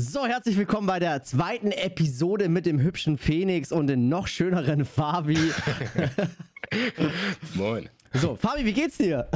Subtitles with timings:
[0.00, 4.84] So, herzlich willkommen bei der zweiten Episode mit dem hübschen Phoenix und dem noch schöneren
[4.84, 5.36] Fabi.
[7.54, 7.88] Moin.
[8.12, 9.26] So, Fabi, wie geht's dir?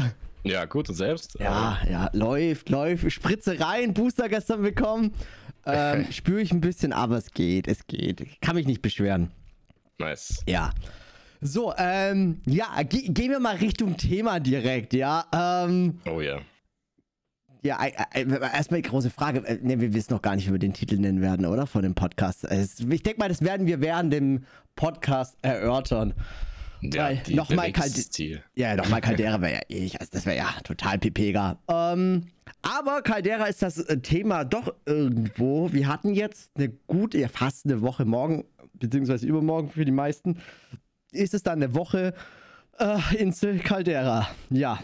[0.45, 1.37] Ja, gut und selbst?
[1.40, 3.11] Ja, ja, läuft, läuft.
[3.11, 5.12] Spritze rein, Booster gestern bekommen.
[5.67, 8.41] Ähm, spüre ich ein bisschen, aber es geht, es geht.
[8.41, 9.33] Kann mich nicht beschweren.
[9.99, 10.45] Nice.
[10.47, 10.71] Ja.
[11.41, 15.25] So, ähm, ja, ge gehen wir mal Richtung Thema direkt, ja.
[15.33, 16.39] Ähm, Oh ja.
[17.63, 19.41] Ja, äh, äh, erstmal die große Frage.
[19.62, 21.66] Ne, wir wissen noch gar nicht, wie wir den Titel nennen werden, oder?
[21.66, 22.45] Von dem Podcast.
[22.51, 24.45] Ich denke mal, das werden wir während dem
[24.75, 26.15] Podcast erörtern.
[26.80, 28.43] Ja, Weil nochmal Bewegungsstil.
[28.56, 30.01] Ja, nochmal Caldera wäre ja ewig.
[30.01, 31.56] Also das wäre ja total pepega.
[31.69, 32.27] Ähm,
[32.62, 35.73] aber Caldera ist das Thema doch irgendwo.
[35.73, 38.45] Wir hatten jetzt eine gute, ja fast eine Woche morgen,
[38.75, 40.39] beziehungsweise übermorgen für die meisten,
[41.12, 42.15] ist es dann eine Woche
[42.79, 44.29] äh, Insel Caldera.
[44.51, 44.81] Ja.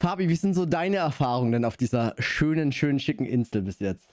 [0.00, 4.08] Fabi, wie sind so deine Erfahrungen denn auf dieser schönen, schönen, schicken Insel bis jetzt?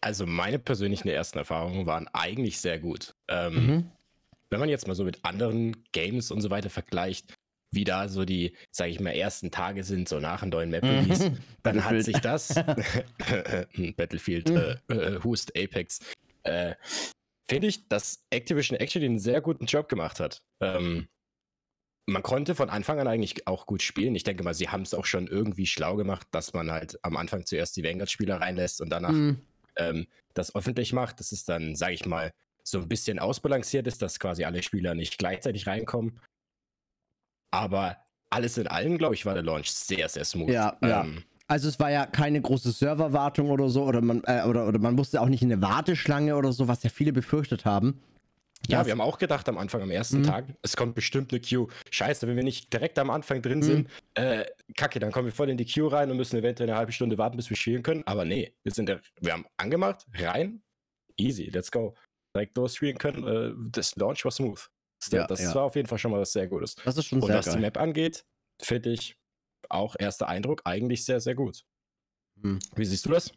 [0.00, 3.14] Also meine persönlichen ersten Erfahrungen waren eigentlich sehr gut.
[3.28, 3.92] Ähm, Mhm.
[4.48, 7.34] Wenn man jetzt mal so mit anderen Games und so weiter vergleicht,
[7.72, 11.30] wie da so die, sage ich mal, ersten Tage sind, so nach einem neuen Map-Release,
[11.30, 11.38] Mhm.
[11.64, 12.54] dann hat sich das,
[13.96, 15.98] Battlefield, äh, äh, Hust, Apex,
[16.44, 16.76] äh,
[17.48, 20.42] finde ich, dass Activision actually einen sehr guten Job gemacht hat.
[20.60, 21.08] Ähm,
[22.06, 24.14] man konnte von Anfang an eigentlich auch gut spielen.
[24.14, 27.16] Ich denke mal, sie haben es auch schon irgendwie schlau gemacht, dass man halt am
[27.16, 29.40] Anfang zuerst die Vanguard-Spieler reinlässt und danach Mhm.
[29.76, 32.30] ähm, das öffentlich macht, dass es dann, sage ich mal,
[32.62, 36.20] so ein bisschen ausbalanciert ist, dass quasi alle Spieler nicht gleichzeitig reinkommen.
[37.52, 37.96] Aber
[38.30, 40.50] alles in allem, glaube ich, war der Launch sehr, sehr smooth.
[40.50, 41.04] Ja, ja.
[41.04, 44.78] Ähm, Also es war ja keine große Serverwartung oder so, oder man, äh, oder, oder
[44.78, 48.02] man musste auch nicht in eine Warteschlange oder so, was ja viele befürchtet haben.
[48.68, 50.24] Ja, wir haben auch gedacht am Anfang, am ersten Mhm.
[50.24, 51.68] Tag, es kommt bestimmt eine Queue.
[51.90, 53.62] Scheiße, wenn wir nicht direkt am Anfang drin Mhm.
[53.62, 54.44] sind, äh,
[54.76, 57.18] kacke, dann kommen wir voll in die Queue rein und müssen eventuell eine halbe Stunde
[57.18, 58.02] warten, bis wir spielen können.
[58.06, 60.62] Aber nee, wir sind der, wir haben angemacht, rein,
[61.16, 61.94] easy, let's go.
[62.34, 64.68] Direkt durchspielen können, äh, das Launch war smooth.
[65.00, 65.54] Das, Ja, das ja.
[65.54, 66.74] war auf jeden Fall schon mal was sehr Gutes.
[66.84, 67.60] Das ist schon Und sehr was die geil.
[67.60, 68.24] Map angeht,
[68.62, 69.16] finde ich
[69.68, 71.64] auch erster Eindruck eigentlich sehr, sehr gut.
[72.42, 72.58] Hm.
[72.74, 73.32] Wie siehst du das?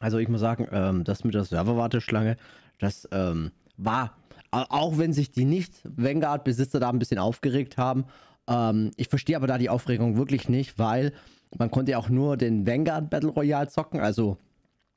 [0.00, 2.36] Also ich muss sagen, ähm, das mit der Serverwarteschlange,
[2.78, 4.16] das ähm, war,
[4.52, 8.04] auch wenn sich die Nicht-Vanguard-Besitzer da ein bisschen aufgeregt haben,
[8.48, 11.12] ähm, ich verstehe aber da die Aufregung wirklich nicht, weil
[11.56, 14.36] man konnte ja auch nur den Vanguard Battle Royale zocken, also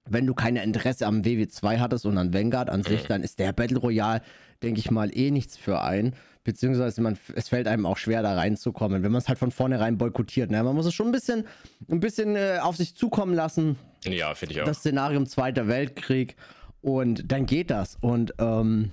[0.07, 3.07] wenn du kein Interesse am WW2 hattest und an Vanguard an sich, Mhm.
[3.07, 4.21] dann ist der Battle Royale,
[4.61, 6.13] denke ich mal, eh nichts für einen.
[6.43, 9.97] Beziehungsweise man, es fällt einem auch schwer, da reinzukommen, wenn man es halt von vornherein
[9.97, 10.51] boykottiert.
[10.51, 10.61] Ne?
[10.63, 11.45] Man muss es schon ein bisschen,
[11.89, 14.65] ein bisschen äh, auf sich zukommen lassen, Ja, finde ich auch.
[14.65, 16.35] das Szenarium Zweiter Weltkrieg
[16.81, 17.97] und dann geht das.
[17.99, 18.91] Und ähm,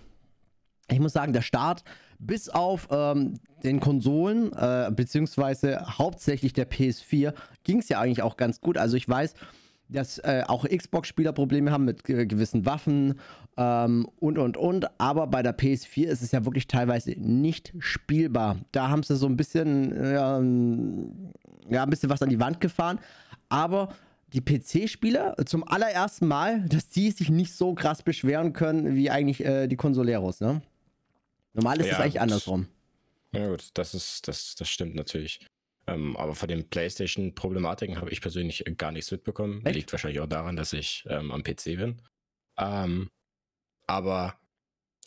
[0.91, 1.85] ich muss sagen, der Start
[2.19, 3.35] bis auf ähm,
[3.65, 7.35] den Konsolen, äh, beziehungsweise hauptsächlich der PS4,
[7.65, 8.79] ging es ja eigentlich auch ganz gut.
[8.79, 9.35] Also ich weiß,
[9.89, 13.15] dass äh, auch Xbox-Spieler Probleme haben mit gewissen Waffen
[13.57, 15.01] ähm, und, und, und.
[15.01, 18.57] Aber bei der PS4 ist es ja wirklich teilweise nicht spielbar.
[18.73, 21.33] Da haben sie so ein bisschen, äh, ähm,
[21.69, 22.99] ja, ein bisschen was an die Wand gefahren.
[23.49, 23.91] Aber
[24.33, 29.45] die PC-Spieler zum allerersten Mal, dass die sich nicht so krass beschweren können wie eigentlich
[29.45, 30.63] äh, die Consoleros, ne?
[31.55, 32.23] Normal ist es Ja, eigentlich gut.
[32.23, 32.69] andersrum.
[33.35, 35.47] Ja, gut, das ist, das, das stimmt natürlich.
[35.87, 39.65] Ähm, aber von den PlayStation-Problematiken habe ich persönlich gar nichts mitbekommen.
[39.67, 39.75] Echt?
[39.75, 42.03] Liegt wahrscheinlich auch daran, dass ich ähm, am PC bin.
[42.59, 43.11] Ähm,
[43.87, 44.39] aber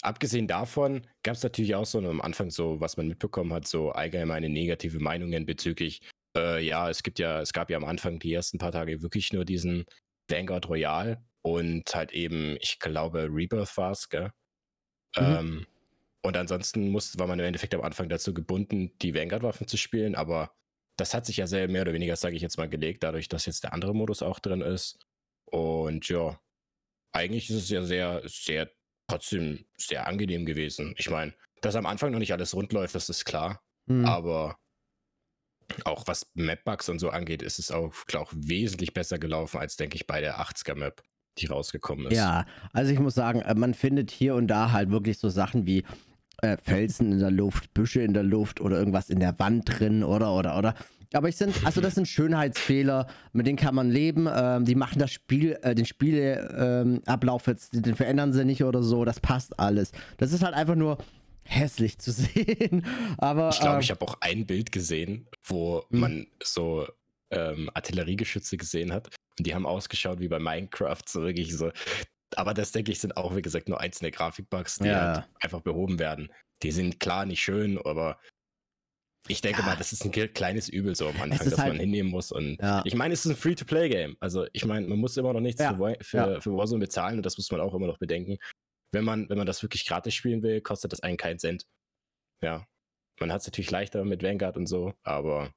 [0.02, 3.92] abgesehen davon gab es natürlich auch so am Anfang so, was man mitbekommen hat, so
[3.92, 6.02] allgemeine negative Meinungen bezüglich,
[6.36, 9.32] äh, ja, es gibt ja, es gab ja am Anfang die ersten paar Tage wirklich
[9.32, 9.86] nur diesen
[10.30, 14.32] Vanguard Royal und halt eben, ich glaube, Rebirth war es, gell?
[15.18, 15.24] Mhm.
[15.24, 15.68] Ähm,
[16.26, 20.16] und ansonsten musste, war man im Endeffekt am Anfang dazu gebunden, die Vanguard-Waffen zu spielen,
[20.16, 20.52] aber
[20.98, 23.46] das hat sich ja sehr mehr oder weniger, sage ich jetzt mal, gelegt, dadurch, dass
[23.46, 24.98] jetzt der andere Modus auch drin ist.
[25.46, 26.40] Und ja,
[27.14, 28.72] eigentlich ist es ja sehr, sehr,
[29.08, 30.96] trotzdem sehr angenehm gewesen.
[30.98, 34.06] Ich meine, dass am Anfang noch nicht alles rund läuft, das ist klar, Hm.
[34.06, 34.58] aber
[35.84, 39.96] auch was Map-Bugs und so angeht, ist es auch, auch wesentlich besser gelaufen, als, denke
[39.96, 41.04] ich, bei der 80er-Map,
[41.38, 42.18] die rausgekommen ist.
[42.18, 45.66] Ja, also ich muss sagen, äh, man findet hier und da halt wirklich so Sachen
[45.68, 45.84] wie
[46.42, 50.04] äh, Felsen in der Luft, Büsche in der Luft oder irgendwas in der Wand drin
[50.04, 50.76] oder oder oder.
[51.14, 54.28] Aber ich sind, also das sind Schönheitsfehler, mit denen kann man leben.
[54.34, 58.64] Ähm, die machen das Spiel, äh, den Spieleablauf ähm, Ablauf jetzt, den verändern sie nicht
[58.64, 59.06] oder so.
[59.06, 59.92] Das passt alles.
[60.18, 60.98] Das ist halt einfach nur
[61.44, 62.86] hässlich zu sehen.
[63.18, 66.00] Aber Ich glaube, ähm, ich habe auch ein Bild gesehen, wo Hm.
[66.00, 66.86] man so
[67.32, 69.08] ähm, Artilleriegeschütze gesehen hat.
[69.38, 71.72] Und die haben ausgeschaut wie bei Minecraft, so wirklich so.
[72.38, 75.16] Aber das, denke ich, sind auch, wie gesagt, nur einzelne Grafikbugs, die Ja.
[75.16, 76.32] halt einfach behoben werden.
[76.64, 78.20] Die sind klar nicht schön, aber
[79.28, 79.66] ich denke Ja.
[79.68, 82.32] mal, das ist ein kleines Übel so am Anfang, das halt- man hinnehmen muss.
[82.32, 82.82] Und Ja.
[82.86, 84.18] ich meine, es ist ein Free-to-Play-Game.
[84.20, 87.38] Also ich meine, man muss immer noch nichts für, für, für Warzone bezahlen und das
[87.38, 88.38] muss man auch immer noch bedenken.
[88.92, 91.66] Wenn man, wenn man das wirklich gratis spielen will, kostet das einen keinen Cent.
[92.42, 92.66] Ja.
[93.20, 95.52] Man hat es natürlich leichter mit Vanguard und so, aber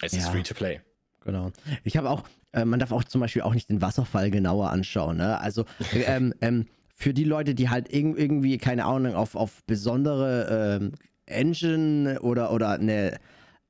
[0.00, 0.28] es ist.
[0.28, 0.80] Free-to-Play.
[1.24, 1.52] Genau.
[1.84, 5.18] Ich habe auch, äh, man darf auch zum Beispiel auch nicht den Wasserfall genauer anschauen.
[5.18, 5.38] Ne?
[5.38, 5.64] Also
[5.94, 10.92] ähm, ähm, für die Leute, die halt irg irgendwie, keine Ahnung, auf, auf besondere ähm,
[11.26, 13.18] Engine oder, oder eine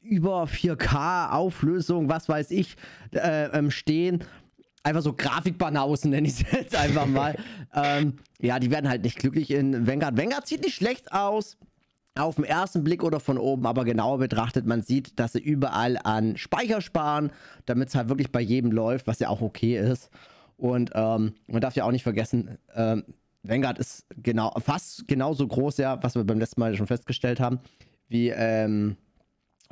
[0.00, 2.76] über 4K Auflösung, was weiß ich,
[3.10, 4.22] äh, ähm, stehen,
[4.84, 7.36] einfach so Grafikbanausen nenne ich es jetzt einfach mal.
[7.74, 10.16] ähm, ja, die werden halt nicht glücklich in Vanguard.
[10.16, 11.58] Vanguard sieht nicht schlecht aus
[12.18, 15.98] auf den ersten Blick oder von oben, aber genauer betrachtet, man sieht, dass sie überall
[16.02, 17.30] an Speicher sparen,
[17.66, 20.10] damit es halt wirklich bei jedem läuft, was ja auch okay ist.
[20.56, 23.04] Und ähm, man darf ja auch nicht vergessen, ähm,
[23.42, 27.60] Vanguard ist genau, fast genauso groß, ja, was wir beim letzten Mal schon festgestellt haben,
[28.08, 28.96] wie, ähm,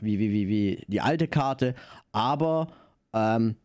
[0.00, 1.75] wie, wie, wie, wie die alte Karte.
[2.12, 2.69] Aber
[3.12, 3.56] ähm,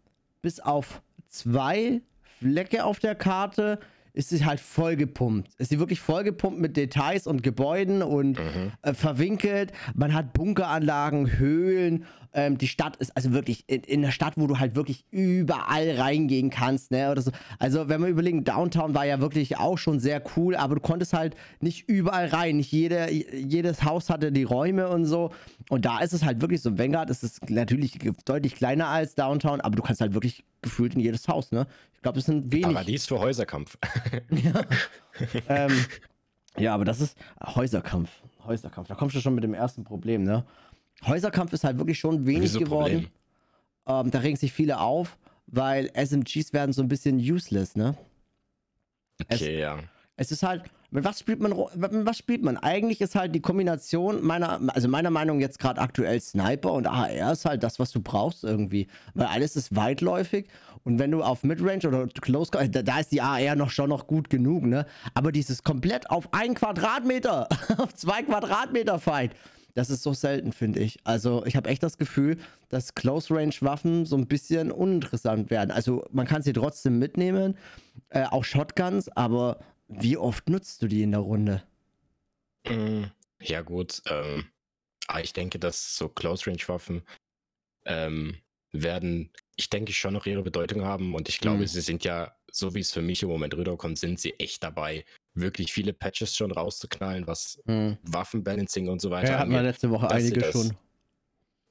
[0.41, 2.01] bis auf zwei
[2.39, 3.79] Flecke auf der Karte
[4.13, 5.49] ist sie halt vollgepumpt.
[5.57, 8.71] Ist sie wirklich vollgepumpt mit Details und Gebäuden und Mhm.
[8.81, 9.71] äh, verwinkelt.
[9.93, 12.05] Man hat Bunkeranlagen, Höhlen.
[12.33, 15.91] Ähm, die Stadt ist also wirklich in, in der Stadt, wo du halt wirklich überall
[15.97, 16.91] reingehen kannst.
[16.91, 17.11] Ne?
[17.11, 17.31] Oder so.
[17.57, 21.13] Also, wenn wir überlegen, Downtown war ja wirklich auch schon sehr cool, aber du konntest
[21.13, 22.57] halt nicht überall rein.
[22.57, 25.31] Nicht jede, jedes Haus hatte die Räume und so.
[25.69, 26.77] Und da ist es halt wirklich so.
[26.77, 30.99] Vanguard ist es natürlich deutlich kleiner als Downtown, aber du kannst halt wirklich gefühlt in
[30.99, 31.51] jedes Haus.
[31.51, 31.65] Ne?
[31.95, 32.73] Ich glaube, das sind wenig.
[32.73, 33.77] Paradies für Häuserkampf.
[35.49, 35.85] ähm,
[36.57, 38.09] ja, aber das ist Häuserkampf.
[38.45, 38.87] Häuserkampf.
[38.87, 40.43] Da kommst du schon mit dem ersten Problem, ne?
[41.05, 43.07] Häuserkampf ist halt wirklich schon wenig Wieso geworden.
[43.87, 45.17] Ähm, da regen sich viele auf,
[45.47, 47.95] weil SMGs werden so ein bisschen useless, ne?
[49.31, 49.79] Okay, ja.
[50.15, 52.57] Es ist halt, mit was spielt man, mit was spielt man?
[52.57, 57.31] Eigentlich ist halt die Kombination meiner, also meiner Meinung jetzt gerade aktuell Sniper und AR
[57.31, 58.87] ist halt das, was du brauchst irgendwie.
[59.13, 60.47] Weil alles ist weitläufig
[60.83, 64.07] und wenn du auf Midrange oder Close, da, da ist die AR noch schon noch
[64.07, 64.85] gut genug, ne?
[65.13, 67.47] Aber dieses komplett auf ein Quadratmeter,
[67.77, 69.31] auf zwei Quadratmeter Fight,
[69.73, 70.99] das ist so selten, finde ich.
[71.03, 72.37] Also ich habe echt das Gefühl,
[72.69, 75.71] dass Close-Range-Waffen so ein bisschen uninteressant werden.
[75.71, 77.57] Also man kann sie trotzdem mitnehmen,
[78.09, 81.63] äh, auch Shotguns, aber wie oft nutzt du die in der Runde?
[82.67, 83.05] Mm,
[83.41, 84.01] Ja, gut.
[84.09, 84.45] Ähm,
[85.07, 87.01] aber ich denke, dass so Close-Range-Waffen
[87.85, 88.35] ähm,
[88.71, 91.15] werden, ich denke, schon noch ihre Bedeutung haben.
[91.15, 91.67] Und ich glaube, Mhm.
[91.67, 95.05] sie sind ja, so wie es für mich im Moment rüberkommt, sind sie echt dabei,
[95.33, 97.97] wirklich viele Patches schon rauszuknallen, was Hm.
[98.03, 100.75] Waffenbalancing und so weiter Ja, hatten wir letzte Woche einige das- schon.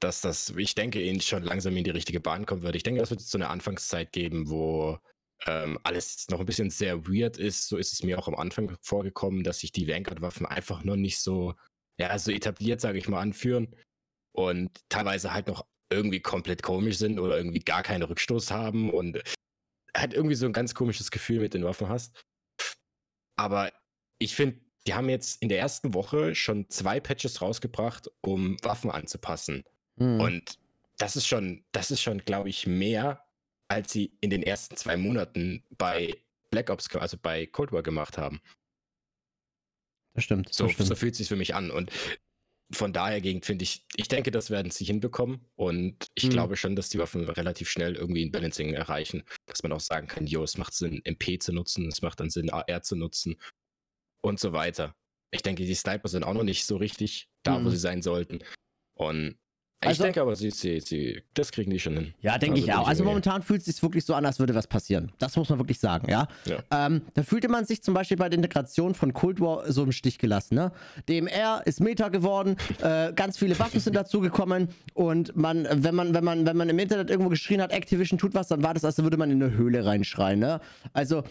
[0.01, 2.75] Dass das, ich denke, ihnen schon langsam in die richtige Bahn kommen wird.
[2.77, 4.97] Ich denke, das wird jetzt so eine Anfangszeit geben, wo
[5.45, 7.67] ähm, alles noch ein bisschen sehr weird ist.
[7.67, 11.19] So ist es mir auch am Anfang vorgekommen, dass sich die Vanguard-Waffen einfach noch nicht
[11.19, 11.53] so,
[11.99, 13.75] ja, so etabliert, sage ich mal, anführen.
[14.31, 19.21] Und teilweise halt noch irgendwie komplett komisch sind oder irgendwie gar keinen Rückstoß haben und
[19.99, 22.23] halt irgendwie so ein ganz komisches Gefühl mit den Waffen hast.
[23.37, 23.71] Aber
[24.17, 28.91] ich finde, die haben jetzt in der ersten Woche schon zwei Patches rausgebracht, um Waffen
[28.91, 29.63] anzupassen.
[29.97, 30.19] Hm.
[30.19, 30.59] Und
[30.97, 33.23] das ist schon, das ist schon, glaube ich, mehr,
[33.67, 36.15] als sie in den ersten zwei Monaten bei
[36.49, 38.41] Black Ops, also bei Cold War gemacht haben.
[40.13, 40.53] das stimmt.
[40.53, 40.89] So, das stimmt.
[40.89, 41.71] so fühlt es sich für mich an.
[41.71, 41.91] Und
[42.71, 45.45] von daher gegen finde ich, ich denke, das werden sie hinbekommen.
[45.55, 46.29] Und ich Mhm.
[46.29, 49.23] glaube schon, dass die Waffen relativ schnell irgendwie ein Balancing erreichen.
[49.47, 52.29] Dass man auch sagen kann, jo, es macht Sinn, MP zu nutzen, es macht dann
[52.29, 53.37] Sinn, AR zu nutzen
[54.21, 54.95] und so weiter.
[55.31, 57.69] Ich denke, die Sniper sind auch noch nicht so richtig da, wo Mhm.
[57.71, 58.39] sie sein sollten.
[58.95, 59.39] Und
[59.81, 62.13] ich Also- denke aber, sie, sie, sie, das kriegen die schon hin.
[62.21, 62.87] Ja, denke Also ich auch.
[62.87, 65.11] Also momentan fühlt es sich wirklich so an, als würde was passieren.
[65.19, 66.27] Das muss man wirklich sagen, ja.
[66.45, 66.57] Ja.
[66.87, 69.91] Ähm, da fühlte man sich zum Beispiel bei der Integration von Cold War so im
[69.93, 70.55] Stich gelassen.
[70.55, 70.71] Ne?
[71.07, 76.23] DMR ist Meta geworden, äh, ganz viele Waffen sind dazugekommen und man, wenn man, wenn
[76.23, 78.97] man, wenn man im Internet irgendwo geschrien hat, Activision tut was, dann war das, als
[79.01, 80.39] würde man in eine Höhle reinschreien.
[80.39, 80.59] Ne?
[80.91, 81.23] Also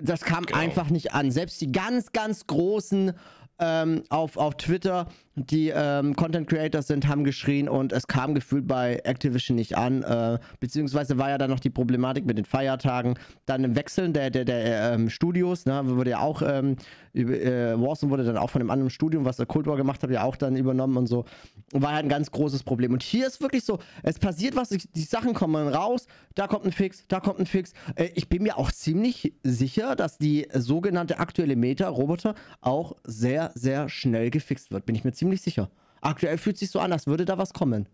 [0.00, 0.58] das kam Genau.
[0.58, 1.30] einfach nicht an.
[1.30, 3.12] Selbst die ganz, ganz großen
[3.60, 8.66] ähm, auf, auf Twitter, die ähm, Content Creators sind, haben geschrien und es kam gefühlt
[8.66, 10.02] bei Activision nicht an.
[10.02, 14.30] Äh, beziehungsweise war ja dann noch die Problematik mit den Feiertagen, dann im Wechseln der,
[14.30, 16.76] der, der ähm, Studios, ne, wurde ja auch, ähm,
[17.14, 20.02] über, äh, Warzone wurde dann auch von einem anderen Studium, was der Cold War gemacht
[20.02, 21.24] hat, ja auch dann übernommen und so.
[21.72, 22.92] War halt ein ganz großes Problem.
[22.92, 26.72] Und hier ist wirklich so, es passiert was, die Sachen kommen raus, da kommt ein
[26.72, 27.72] Fix, da kommt ein Fix.
[27.94, 33.88] Äh, ich bin mir auch ziemlich sicher, dass die sogenannte aktuelle Meta-Roboter auch sehr, sehr
[33.88, 34.84] schnell gefixt wird.
[34.84, 35.70] Bin ich mir ziemlich sicher.
[36.00, 37.88] Aktuell fühlt sich so an, als würde da was kommen.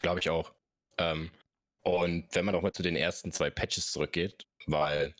[0.00, 0.52] Glaube ich auch.
[0.98, 1.30] Ähm,
[1.82, 5.14] und wenn man auch mal zu den ersten zwei Patches zurückgeht, weil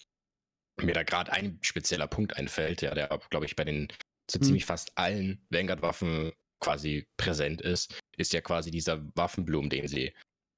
[0.80, 3.88] mir da gerade ein spezieller Punkt einfällt, ja, der, glaube ich, bei den
[4.30, 4.42] so Hm.
[4.46, 10.12] ziemlich fast allen Vanguard-Waffen quasi präsent ist, ist ja quasi dieser Waffenblumen, den sie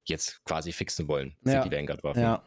[0.06, 1.64] jetzt quasi fixen wollen für Ja.
[1.64, 2.22] die Vanguard-Waffen.
[2.22, 2.42] Ja,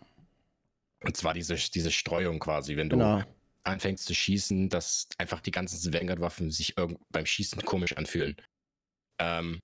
[1.04, 3.24] Und zwar diese, diese Streuung quasi, wenn du genau.
[3.63, 8.36] Anfängst zu schießen, dass einfach die ganzen Vanguard-Waffen sich beim Schießen komisch anfühlen.
[9.20, 9.60] Ähm,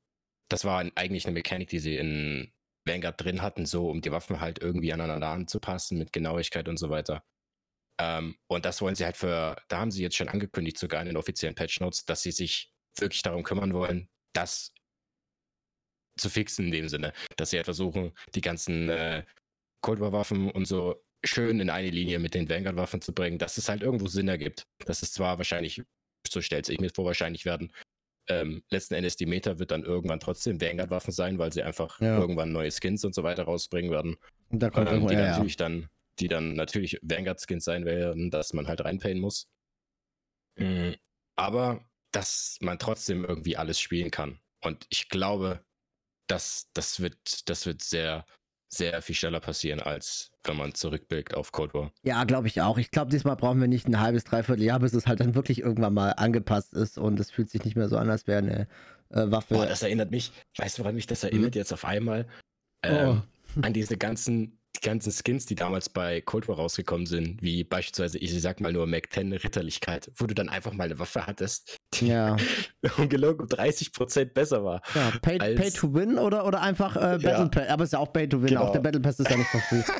[0.50, 2.52] das war eigentlich eine Mechanik, die sie in
[2.86, 6.90] Vanguard drin hatten, so um die Waffen halt irgendwie aneinander anzupassen mit Genauigkeit und so
[6.90, 7.24] weiter.
[8.00, 11.08] Ähm, und das wollen sie halt für, da haben sie jetzt schon angekündigt, sogar in
[11.08, 14.74] den offiziellen Patch Notes, dass sie sich wirklich darum kümmern wollen, das
[16.18, 19.26] zu fixen in dem Sinne, dass sie halt versuchen, die ganzen äh,
[19.82, 23.38] Cold War Waffen und so schön in eine Linie mit den Vanguard Waffen zu bringen,
[23.40, 24.64] dass es halt irgendwo Sinn ergibt.
[24.86, 25.84] Dass es zwar wahrscheinlich,
[26.28, 27.74] so stellt sich mir vor, wahrscheinlich werden,
[28.30, 32.00] ähm, letzten Endes die Meta wird dann irgendwann trotzdem Vanguard Waffen sein, weil sie einfach
[32.00, 32.18] Ja.
[32.20, 34.18] irgendwann neue Skins und so weiter rausbringen werden.
[34.50, 35.32] Und da kommt Ähm, irgendwo, die ja, ja.
[35.32, 39.48] natürlich dann, die dann natürlich Vanguard-Skins sein werden, dass man halt reinpayen muss.
[40.58, 40.92] Mm,
[41.36, 44.40] Aber dass man trotzdem irgendwie alles spielen kann.
[44.62, 45.64] Und ich glaube,
[46.28, 48.26] dass das wird, das wird sehr,
[48.70, 51.92] sehr viel schneller passieren, als wenn man zurückblickt auf Cold War.
[52.04, 52.78] Ja, glaube ich auch.
[52.78, 55.60] Ich glaube, diesmal brauchen wir nicht ein halbes, dreiviertel Jahr, bis es halt dann wirklich
[55.62, 58.68] irgendwann mal angepasst ist und es fühlt sich nicht mehr so an, als wäre eine
[59.10, 59.56] äh, Waffe.
[59.56, 62.28] Boah, das erinnert mich, weißt du, woran mich das erinnert jetzt auf einmal?
[62.86, 62.90] Oh.
[62.90, 63.24] Ähm,
[63.64, 68.18] An diese ganzen, die ganzen Skins, die damals bei Cold War rausgekommen sind, wie beispielsweise,
[68.18, 71.78] ich sag mal nur Mac 10 Ritterlichkeit, wo du dann einfach mal eine Waffe hattest,
[71.96, 72.38] die ja.
[72.98, 74.82] ungelogen um 30% besser war.
[74.96, 75.12] ja.
[75.22, 77.46] Pay, pay to win oder, oder einfach äh, Battle Ja.
[77.48, 77.68] Pass.
[77.70, 78.48] Aber es ist ja auch Pay to win.
[78.50, 78.62] Genau.
[78.62, 79.84] Auch der Battle Pass ist ja nicht free.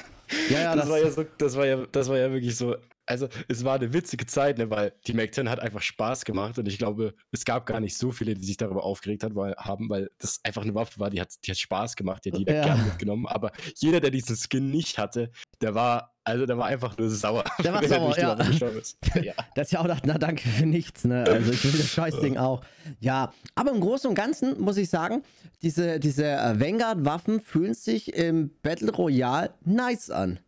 [0.50, 2.76] Ja, ja, das, das, war ja so, das war ja, das war ja wirklich so.
[3.10, 6.60] Also es war eine witzige Zeit, ne, weil die Mac 10 hat einfach Spaß gemacht
[6.60, 9.56] und ich glaube, es gab gar nicht so viele, die sich darüber aufgeregt hat, weil,
[9.58, 12.38] haben, weil das einfach eine Waffe war, die hat, die hat Spaß gemacht, die hat
[12.38, 12.64] jeder Ja.
[12.66, 13.26] gerne mitgenommen.
[13.26, 17.44] Aber jeder, der diesen Skin nicht hatte, der war, also der war einfach nur sauer.
[17.64, 18.38] Der war er sauer, ja.
[19.24, 19.34] Ja.
[19.56, 21.24] Das ist ja auch gedacht, na danke für nichts, ne?
[21.24, 22.62] Also ich will das Scheißding auch.
[23.00, 25.24] Ja, aber im Großen und Ganzen muss ich sagen,
[25.64, 30.40] diese, diese äh, Vanguard-Waffen fühlen sich im Battle Royale nice an.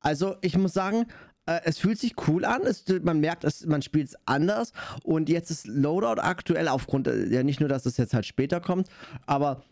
[0.00, 1.06] Also ich muss sagen,
[1.46, 4.72] äh, es fühlt sich cool an, es, man merkt, es, man spielt es anders
[5.04, 8.60] und jetzt ist Loadout aktuell aufgrund, äh, ja nicht nur, dass es jetzt halt später
[8.60, 8.88] kommt,
[9.26, 9.62] aber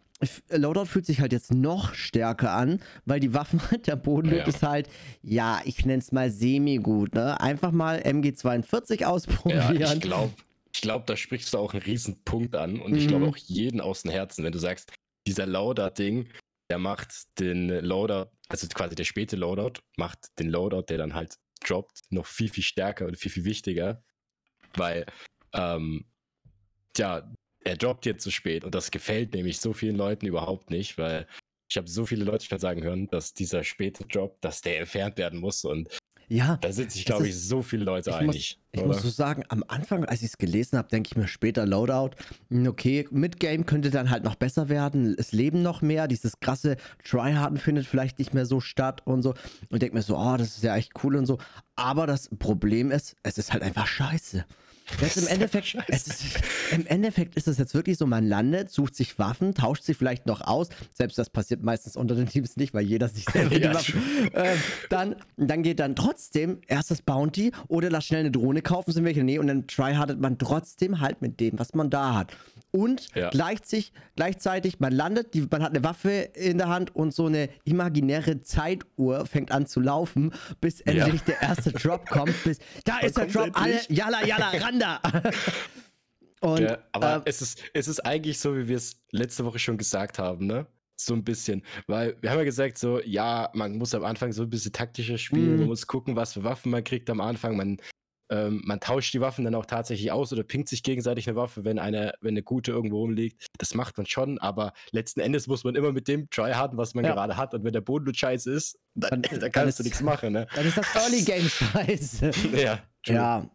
[0.50, 4.46] Loadout fühlt sich halt jetzt noch stärker an, weil die Waffen, der Bodenloot Ja.
[4.46, 4.88] ist halt,
[5.22, 7.38] ja, ich nenne es mal semi-gut, ne?
[7.40, 9.94] Einfach mal MG42 Ja, ausprobieren.
[9.96, 10.34] ich glaube,
[10.72, 13.08] ich glaub, da sprichst du auch einen riesen Punkt an und ich Mhm.
[13.08, 14.92] glaube auch jeden aus dem Herzen, wenn du sagst,
[15.26, 16.28] dieser Loadout-Ding,
[16.70, 21.36] der macht den Loadout, also quasi der späte Loadout, macht den Loadout, der dann halt
[21.68, 24.02] droppt, noch viel, viel stärker und viel, viel wichtiger,
[24.74, 25.06] weil,
[25.52, 26.04] ähm,
[26.96, 27.30] ja,
[27.64, 31.26] er droppt jetzt zu spät und das gefällt nämlich so vielen Leuten überhaupt nicht, weil
[31.68, 35.16] ich habe so viele Leute schon sagen hören, dass dieser späte Drop, dass der entfernt
[35.16, 35.88] werden muss und
[36.34, 38.58] ja, da sind sich, glaube ich, so viele Leute ich einig.
[38.72, 38.88] Ich oder?
[38.88, 42.16] muss so sagen, am Anfang, als ich es gelesen habe, denke ich mir später Loadout,
[42.50, 46.76] hm, okay, Midgame könnte dann halt noch besser werden, es leben noch mehr, dieses krasse
[47.04, 49.34] Tryharden findet vielleicht nicht mehr so statt und so.
[49.70, 51.38] Und denke mir so, oh, das ist ja echt cool und so.
[51.76, 54.44] Aber das Problem ist, es ist halt einfach scheiße.
[55.00, 56.10] Jetzt im Endeffekt, ist,
[56.70, 60.26] im Endeffekt ist es jetzt wirklich so, man landet, sucht sich Waffen, tauscht sie vielleicht
[60.26, 60.68] noch aus.
[60.92, 64.02] Selbst das passiert meistens unter den Teams nicht, weil jeder sich selber die Ja, Waffen
[64.34, 64.58] ähm,
[64.90, 69.04] dann, dann geht dann trotzdem erst das Bounty oder lass schnell eine Drohne kaufen, sind
[69.04, 72.32] welche, nee, und dann tryhardet man trotzdem halt mit dem, was man da hat.
[72.74, 73.30] Und Ja.
[73.30, 77.48] gleichzeitig, gleichzeitig, man landet, die, man hat eine Waffe in der Hand und so eine
[77.62, 83.16] imaginäre Zeituhr fängt an zu laufen, bis endlich der erste Drop kommt, bis da ist
[83.16, 85.00] der Drop, alle, jalla, jalla, randa.
[86.40, 89.60] und Ja, aber ähm, es, ist, es ist eigentlich so, wie wir es letzte Woche
[89.60, 90.66] schon gesagt haben, ne?
[90.96, 91.62] So ein bisschen.
[91.86, 95.18] Weil wir haben ja gesagt, so, ja, man muss am Anfang so ein bisschen taktischer
[95.18, 95.58] spielen, Mhm.
[95.60, 97.56] man muss gucken, was für Waffen man kriegt am Anfang.
[97.56, 97.78] Man,
[98.30, 101.64] ähm, man tauscht die Waffen dann auch tatsächlich aus oder pinkt sich gegenseitig eine Waffe,
[101.64, 103.46] wenn eine, wenn eine gute irgendwo rumliegt.
[103.58, 107.04] Das macht man schon, aber letzten Endes muss man immer mit dem tryharden, was man
[107.04, 107.12] Ja.
[107.12, 107.52] gerade hat.
[107.54, 110.02] Und wenn der Boden nur scheiße ist, dann, Dann- dann, dann kannst du ist- nichts
[110.02, 110.46] machen, ne?
[110.54, 112.30] dann ist das Early Game scheiße.
[112.56, 113.14] Ja, true.
[113.16, 113.50] Ja.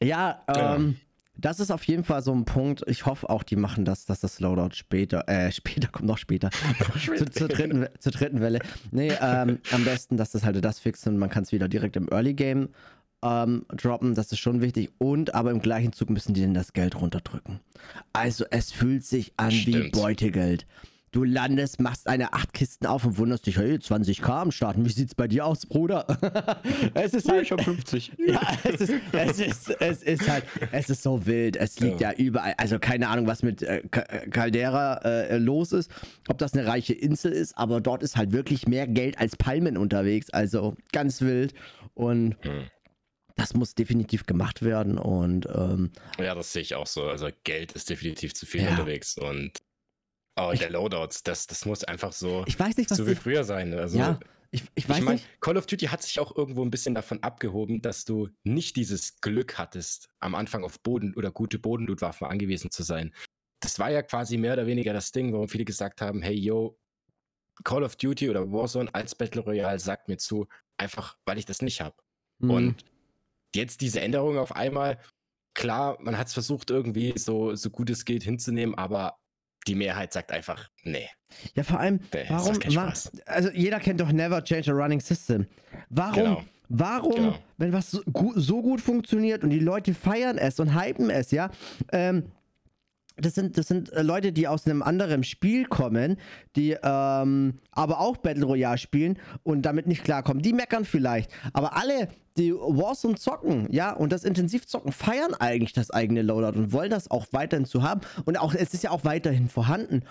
[0.00, 0.74] Ja, Ja.
[0.76, 0.96] ähm,
[1.40, 2.82] das ist auf jeden Fall so ein Punkt.
[2.88, 5.52] Ich hoffe auch, die machen das, dass das Loadout später, äh,
[5.86, 6.50] später kommt noch später.
[6.50, 8.58] zu, zur, dritten, zur dritten Welle.
[8.90, 11.94] Nee, ähm, am besten, dass das halt das fixt und man kann es wieder direkt
[11.96, 12.70] im Early Game
[13.22, 14.14] ähm, droppen.
[14.14, 14.90] Das ist schon wichtig.
[14.98, 17.60] Und aber im gleichen Zug müssen die dann das Geld runterdrücken.
[18.12, 19.92] Also es fühlt sich an wie Stimmt.
[19.92, 20.66] Beutegeld.
[21.10, 24.84] Du landest, machst eine acht Kisten auf und wunderst dich, hey, 20k am Starten.
[24.84, 26.06] Wie sieht's bei dir aus, Bruder?
[26.94, 28.12] es ist halt hab 50.
[28.26, 31.56] ja, es ist, es ist, es ist halt, es ist so wild.
[31.56, 32.18] Es liegt ja, Ja.
[32.18, 32.52] überall.
[32.58, 35.90] Also keine Ahnung, was mit äh, äh, Caldera äh, los ist,
[36.28, 39.78] ob das eine reiche Insel ist, aber dort ist halt wirklich mehr Geld als Palmen
[39.78, 40.28] unterwegs.
[40.28, 41.54] Also ganz wild.
[41.94, 42.64] Und Hm.
[43.38, 47.04] Das muss definitiv gemacht werden und ähm, Ja, das sehe ich auch so.
[47.04, 48.70] Also Geld ist definitiv zu viel Ja.
[48.70, 49.52] unterwegs und
[50.38, 53.14] oh, Ich- der Loadout, das, das muss einfach so, ich weiß nicht, was so wie
[53.14, 53.72] früher sein.
[53.74, 54.18] Also ja,
[54.50, 55.40] ich, ich weiß ich meine, nicht.
[55.40, 59.20] Call of Duty hat sich auch irgendwo ein bisschen davon abgehoben, dass du nicht dieses
[59.20, 63.14] Glück hattest, am Anfang auf Boden oder gute Bodenlootwaffen angewiesen zu sein.
[63.60, 66.78] Das war ja quasi mehr oder weniger das Ding, warum viele gesagt haben, hey yo,
[67.64, 71.60] Call of Duty oder Warzone als Battle Royale sagt mir zu, einfach weil ich das
[71.60, 71.96] nicht habe.
[72.40, 72.50] Hm.
[72.50, 72.84] Und
[73.54, 74.98] jetzt diese Änderung auf einmal,
[75.54, 79.16] klar, man hat es versucht irgendwie so, so gut es geht hinzunehmen, aber
[79.66, 81.08] die Mehrheit sagt einfach, nee.
[81.54, 83.12] Ja, vor allem, Nee, warum, macht keinen wa- Spaß.
[83.26, 85.46] also jeder kennt doch Never Change a Running System.
[85.90, 86.44] Warum, Genau.
[86.68, 87.38] warum, Genau.
[87.58, 88.02] wenn was so,
[88.36, 91.50] so gut funktioniert und die Leute feiern es und hypen es, ja,
[91.92, 92.30] ähm,
[93.20, 96.16] das sind, das sind äh, Leute, die aus einem anderen Spiel kommen,
[96.56, 100.42] die ähm, aber auch Battle Royale spielen und damit nicht klarkommen.
[100.42, 101.30] Die meckern vielleicht.
[101.52, 106.58] Aber alle, die Warzone zocken, ja, und das intensiv zocken, feiern eigentlich das eigene Loadout
[106.58, 108.00] und wollen das auch weiterhin zu haben.
[108.24, 110.02] Und auch, es ist ja auch weiterhin vorhanden.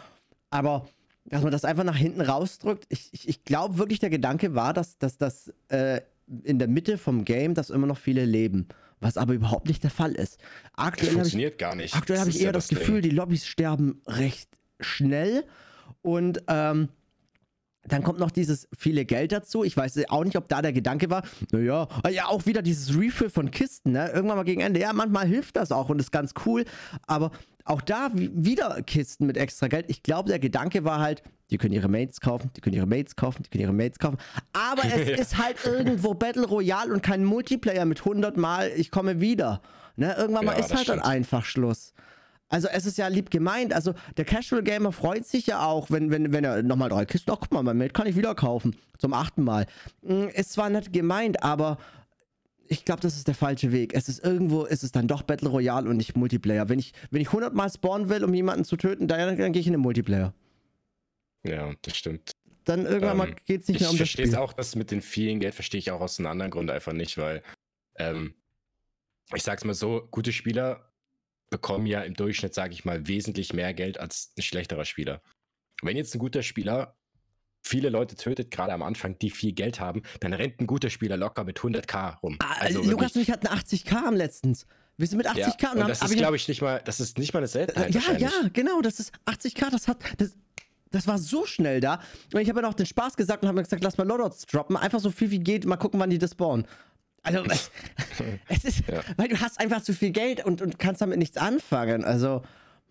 [0.50, 0.86] Aber
[1.26, 4.74] dass man das einfach nach hinten rausdrückt, ich, ich, ich glaube wirklich, der Gedanke war,
[4.74, 6.02] dass, dass das äh,
[6.44, 8.68] in der Mitte vom Game, dass immer noch viele leben.
[9.00, 10.38] Was aber überhaupt nicht der Fall ist.
[10.38, 11.96] Das Aktuell habe ich funktioniert gar nicht.
[11.96, 12.80] Aktuell habe ich ja eher das, Ding.
[12.80, 14.50] Gefühl, die Lobbys sterben recht
[14.80, 15.46] schnell.
[16.02, 16.90] Und ähm,
[17.84, 19.64] dann kommt noch dieses viele Geld dazu.
[19.64, 23.30] Ich weiß auch nicht, ob da der Gedanke war, naja, ja, auch wieder dieses Refill
[23.30, 24.10] von Kisten, ne?
[24.10, 24.80] Irgendwann mal gegen Ende.
[24.80, 26.66] Ja, manchmal hilft das auch und ist ganz cool.
[27.06, 27.32] Aber
[27.66, 29.86] auch da wi- wieder Kisten mit extra Geld.
[29.90, 33.16] Ich glaube, der Gedanke war halt, die können ihre Mates kaufen, die können ihre Mates
[33.16, 34.18] kaufen, die können ihre Mates kaufen.
[34.54, 35.16] Aber es Ja.
[35.18, 39.62] ist halt irgendwo Battle Royale und kein Multiplayer mit 100 Mal, ich komme wieder.
[39.96, 40.14] Ne?
[40.18, 41.06] Irgendwann mal Ja, ist halt dann stimmt.
[41.06, 41.94] einfach Schluss.
[42.50, 43.74] Also es ist ja lieb gemeint.
[43.74, 47.30] Also der Casual Gamer freut sich ja auch, wenn, wenn, wenn er nochmal drei Kisten,
[47.32, 48.76] ach guck mal, mein Mate kann ich wieder kaufen.
[49.00, 49.66] Zum achten Mal.
[50.02, 51.78] Mm, Ist zwar nicht gemeint, aber
[52.70, 53.94] ich glaube, das ist der falsche Weg.
[53.94, 56.70] Es ist irgendwo, ist es dann doch Battle Royale und nicht Multiplayer.
[56.70, 59.60] Wenn ich, wenn ich 100 Mal spawnen will, um jemanden zu töten, dann, dann gehe
[59.60, 60.34] ich in den Multiplayer.
[61.44, 62.32] Ja, das stimmt.
[62.66, 64.40] Dann irgendwann mal Ähm, geht es nicht Ich mehr um das verstehe es Spiel.
[64.44, 67.18] auch, das mit den vielen Geld verstehe ich auch aus einem anderen Grund einfach nicht,
[67.18, 67.42] weil
[67.98, 68.36] ähm,
[69.34, 70.92] ich sag's mal so, gute Spieler
[71.50, 75.22] bekommen ja im Durchschnitt, sage ich mal, wesentlich mehr Geld als ein schlechterer Spieler.
[75.82, 76.98] Wenn jetzt ein guter Spieler
[77.64, 81.16] viele Leute tötet, gerade am Anfang, die viel Geld haben, dann rennt ein guter Spieler
[81.18, 82.36] locker mit 100k rum.
[82.40, 84.66] Ah, Also Lukas und ich hatten 80k am letztens.
[84.98, 86.82] Wir sind mit 80k ja, und, und hab- das ist, ich- glaube ich, nicht mal,
[86.84, 87.94] das ist nicht mal eine Seltenheit.
[87.94, 90.36] Ja, ja, genau, das ist 80k, das hat, das,
[90.92, 92.00] das war so schnell da.
[92.34, 94.46] Und ich habe ja noch den Spaß gesagt und habe mir gesagt, lass mal Loadouts
[94.46, 96.66] droppen, einfach so viel wie geht, mal gucken, wann die das spawnen.
[97.24, 97.44] Also,
[98.48, 99.02] es ist, Ja.
[99.18, 102.04] weil du hast einfach zu viel Geld und, und kannst damit nichts anfangen.
[102.06, 102.42] Also,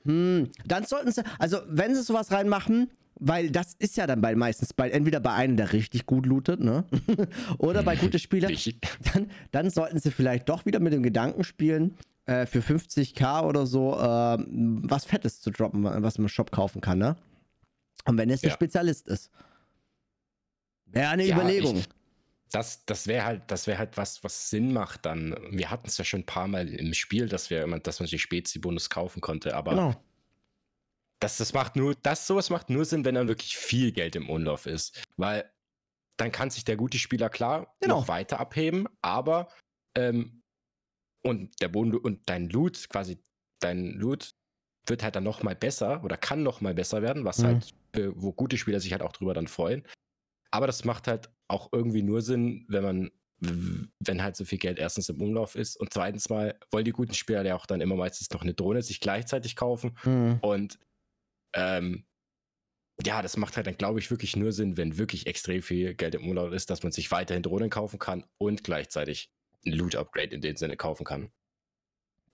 [0.05, 4.35] hm, dann sollten sie, also wenn sie sowas reinmachen, weil das ist ja dann bei
[4.35, 6.85] meistens bei, entweder bei einem, der richtig gut lootet, ne?
[7.59, 8.79] Oder bei gute Spieler, Ich-
[9.15, 13.65] dann, dann sollten sie vielleicht doch wieder mit dem Gedanken spielen, äh, für 50k oder
[13.67, 17.17] so äh, was Fettes zu droppen, was man im Shop kaufen kann, ne?
[18.07, 18.55] Und wenn es ein Ja.
[18.55, 19.31] Spezialist ist.
[20.87, 21.77] Wäre eine Ja, Überlegung.
[21.79, 21.89] ich-
[22.53, 25.37] Das, das wäre halt, das wäre halt was, was Sinn macht dann.
[25.51, 28.07] Wir hatten es ja schon ein paar Mal im Spiel, dass wir, immer- dass man
[28.07, 30.03] sich Spezi-Bonus kaufen konnte, aber genau.
[31.19, 34.31] das, das macht nur, das sowas macht nur Sinn, wenn dann wirklich viel Geld im
[34.31, 35.03] Umlauf ist.
[35.17, 35.51] Weil
[36.19, 38.01] dann kann sich der gute Spieler klar Genau.
[38.01, 39.51] noch weiter abheben, aber
[39.97, 40.43] ähm,
[41.23, 43.19] und der Boden und dein Loot, quasi
[43.59, 44.35] dein Loot
[44.87, 47.45] wird halt dann noch mal besser oder kann noch mal besser werden, was Mhm.
[47.45, 47.75] halt,
[48.15, 49.83] wo gute Spieler sich halt auch drüber dann freuen.
[50.51, 54.79] Aber das macht halt auch irgendwie nur Sinn, wenn man, wenn halt so viel Geld
[54.79, 57.97] erstens im Umlauf ist und zweitens mal wollen die guten Spieler ja auch dann immer
[57.97, 60.39] meistens noch eine Drohne sich gleichzeitig kaufen Hm.
[60.41, 60.79] und
[61.55, 62.07] ähm,
[63.05, 66.15] ja, das macht halt dann, glaube ich, wirklich nur Sinn, wenn wirklich extrem viel Geld
[66.15, 69.31] im Umlauf ist, dass man sich weiterhin Drohnen kaufen kann und gleichzeitig
[69.67, 71.31] ein Loot-Upgrade in dem Sinne kaufen kann.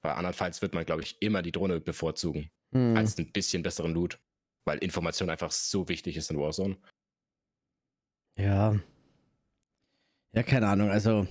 [0.03, 2.97] Bei andernfalls wird man, glaube ich, immer die Drohne bevorzugen Hm.
[2.97, 4.19] als ein bisschen besseren Loot,
[4.65, 6.77] weil Information einfach so wichtig ist in Warzone.
[8.37, 8.77] Ja.
[10.33, 10.91] Ja, keine Ahnung.
[10.91, 11.27] Also,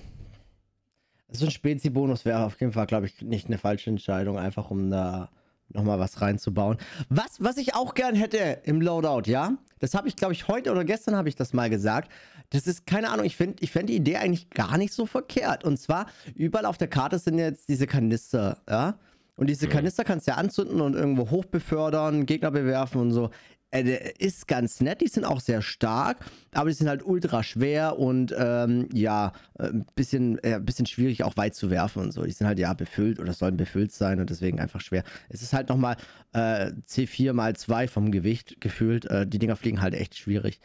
[1.28, 4.90] so ein Spezi-Bonus wäre auf jeden Fall, glaube ich, nicht eine falsche Entscheidung, einfach um
[4.90, 5.30] da
[5.68, 6.76] nochmal was reinzubauen.
[7.08, 10.70] Was, was ich auch gern hätte im Loadout, ja, das habe ich, glaube ich, heute
[10.70, 12.12] oder gestern habe ich das mal gesagt.
[12.52, 15.64] Das ist, keine Ahnung, ich finde ich find die Idee eigentlich gar nicht so verkehrt.
[15.64, 18.98] Und zwar, überall auf der Karte sind jetzt diese Kanister, ja.
[19.36, 19.70] Und diese Mhm.
[19.70, 23.30] Kanister kannst du ja anzünden und irgendwo hochbefördern, Gegner bewerfen und so.
[23.70, 26.18] Äh, ist ganz nett, die sind auch sehr stark,
[26.52, 31.24] aber die sind halt ultra schwer und ähm, ja, äh, ein bisschen, äh, bisschen schwierig
[31.24, 32.22] auch weit zu werfen und so.
[32.24, 35.04] Die sind halt ja befüllt oder sollen befüllt sein und deswegen einfach schwer.
[35.30, 35.96] Es ist halt nochmal
[36.34, 39.06] äh, C4 mal 2 vom Gewicht gefühlt.
[39.06, 40.60] Äh, die Dinger fliegen halt echt schwierig.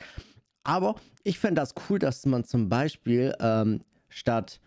[0.68, 4.60] Aber ich fände das cool, dass man zum Beispiel ähm, statt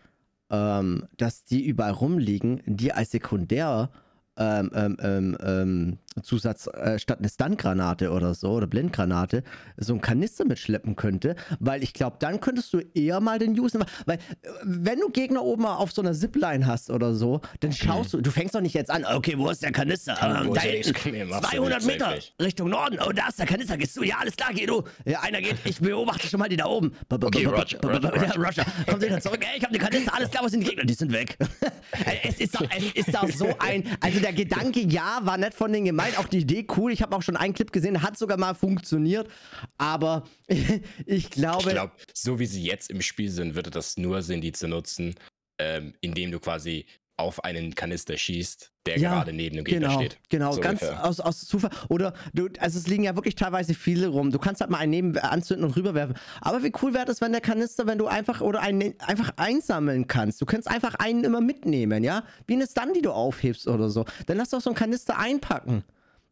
[0.49, 3.89] ähm, dass die überall rumliegen, die als Sekundär
[4.35, 9.43] ähm, ähm, ähm, ähm, Zusatz äh, statt eine Stun-Granate oder so oder Blindgranate
[9.77, 13.83] so ein Kanister mitschleppen könnte, weil ich glaube, dann könntest du eher mal den usen,
[14.05, 18.13] weil äh, wenn du Gegner oben auf so einer Zipline hast oder so, dann schaust
[18.13, 20.17] du, du fängst doch nicht jetzt an, okay, wo ist der Kanister?
[20.21, 21.09] Ähm, da hinten, nächste?
[21.09, 22.35] Nee, machst du 200 nicht, Meter nicht.
[22.41, 24.83] Richtung Norden, oh, da ist der Kanister, gehst du, ja, alles klar, geh du.
[25.05, 26.93] Ja, einer geht, ich beobachte schon mal die da oben.
[27.09, 28.65] Okay, Roger, Roger, Ja, Roger.
[28.87, 30.83] Kommt wieder zurück, ey, ich hab den Kanister, alles klar, wo sind die Gegner?
[30.83, 31.37] Die sind weg.
[32.23, 35.71] es, ist doch, es ist doch so ein, also der Gedanke, ja, war nett von
[35.71, 36.91] denen gemeint, auch die Idee cool.
[36.91, 39.29] Ich habe auch schon einen Clip gesehen, hat sogar mal funktioniert,
[39.77, 40.23] aber
[41.05, 44.41] ich glaube, Ich glaube, so wie sie jetzt im Spiel sind, würde das nur Sinn,
[44.41, 45.15] die zu nutzen,
[45.59, 46.85] ähm, indem du quasi
[47.17, 50.17] auf einen Kanister schießt, der Ja, gerade neben dem Gegner genau, steht.
[50.29, 51.05] Genau, So ganz ungefähr.
[51.05, 51.69] aus, aus Zufall.
[51.89, 54.31] Oder du, also es liegen ja wirklich teilweise viele rum.
[54.31, 56.15] Du kannst halt mal einen neben anzünden und rüberwerfen.
[56.41, 60.07] Aber wie cool wäre das, wenn der Kanister, wenn du einfach oder einen einfach einsammeln
[60.07, 60.41] kannst.
[60.41, 62.23] Du kannst einfach einen immer mitnehmen, ja?
[62.47, 64.05] Wie eine Stun, die du aufhebst oder so.
[64.25, 65.83] Dann lass doch so einen Kanister einpacken.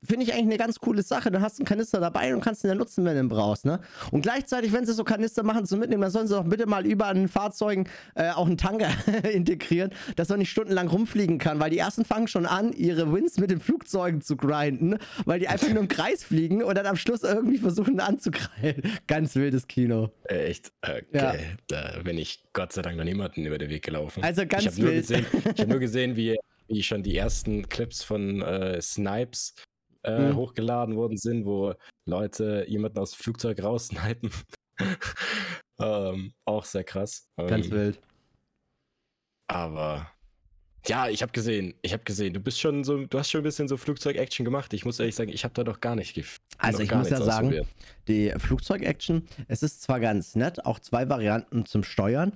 [0.02, 1.30] Finde ich eigentlich eine ganz coole Sache.
[1.30, 3.66] Dann hast du einen Kanister dabei und kannst ihn dann nutzen, wenn du ihn brauchst,
[3.66, 3.82] ne?
[4.12, 6.86] Und gleichzeitig, wenn sie so Kanister machen zum Mitnehmen, dann sollen sie doch bitte mal
[6.86, 8.90] über an den Fahrzeugen äh, auch einen Tanker
[9.32, 13.40] integrieren, dass man nicht stundenlang rumfliegen kann, weil die ersten fangen schon an, ihre Wins
[13.40, 16.96] mit den Flugzeugen zu grinden, weil die einfach nur im Kreis fliegen und dann am
[16.96, 18.84] Schluss irgendwie versuchen anzugreifen.
[19.08, 20.12] Ganz wildes Kino.
[20.24, 21.04] Echt, okay.
[21.12, 21.34] Ja.
[21.68, 24.24] Da bin ich Gott sei Dank noch niemanden über den Weg gelaufen.
[24.24, 25.02] Also ganz ich habe nur wild.
[25.02, 29.56] gesehen, ich hab nur gesehen, wie, wie schon die ersten Clips von äh, Snipes
[30.04, 30.36] äh, Mhm.
[30.36, 31.74] hochgeladen worden sind, wo
[32.06, 34.32] Leute jemanden aus dem Flugzeug raussnipen.
[35.80, 37.28] ähm, auch sehr krass.
[37.38, 38.02] Ganz ähm, wild.
[39.48, 40.08] Aber
[40.86, 43.44] ja, ich habe gesehen, ich habe gesehen, du bist schon so, du hast schon ein
[43.44, 44.74] bisschen so Flugzeug-Action gemacht.
[44.74, 47.22] Ich muss ehrlich sagen, ich habe da doch gar nicht gef Also ich muss ja
[47.22, 47.66] sagen,
[48.08, 52.32] die Flugzeug-Action, es ist zwar ganz nett, auch zwei Varianten zum Steuern.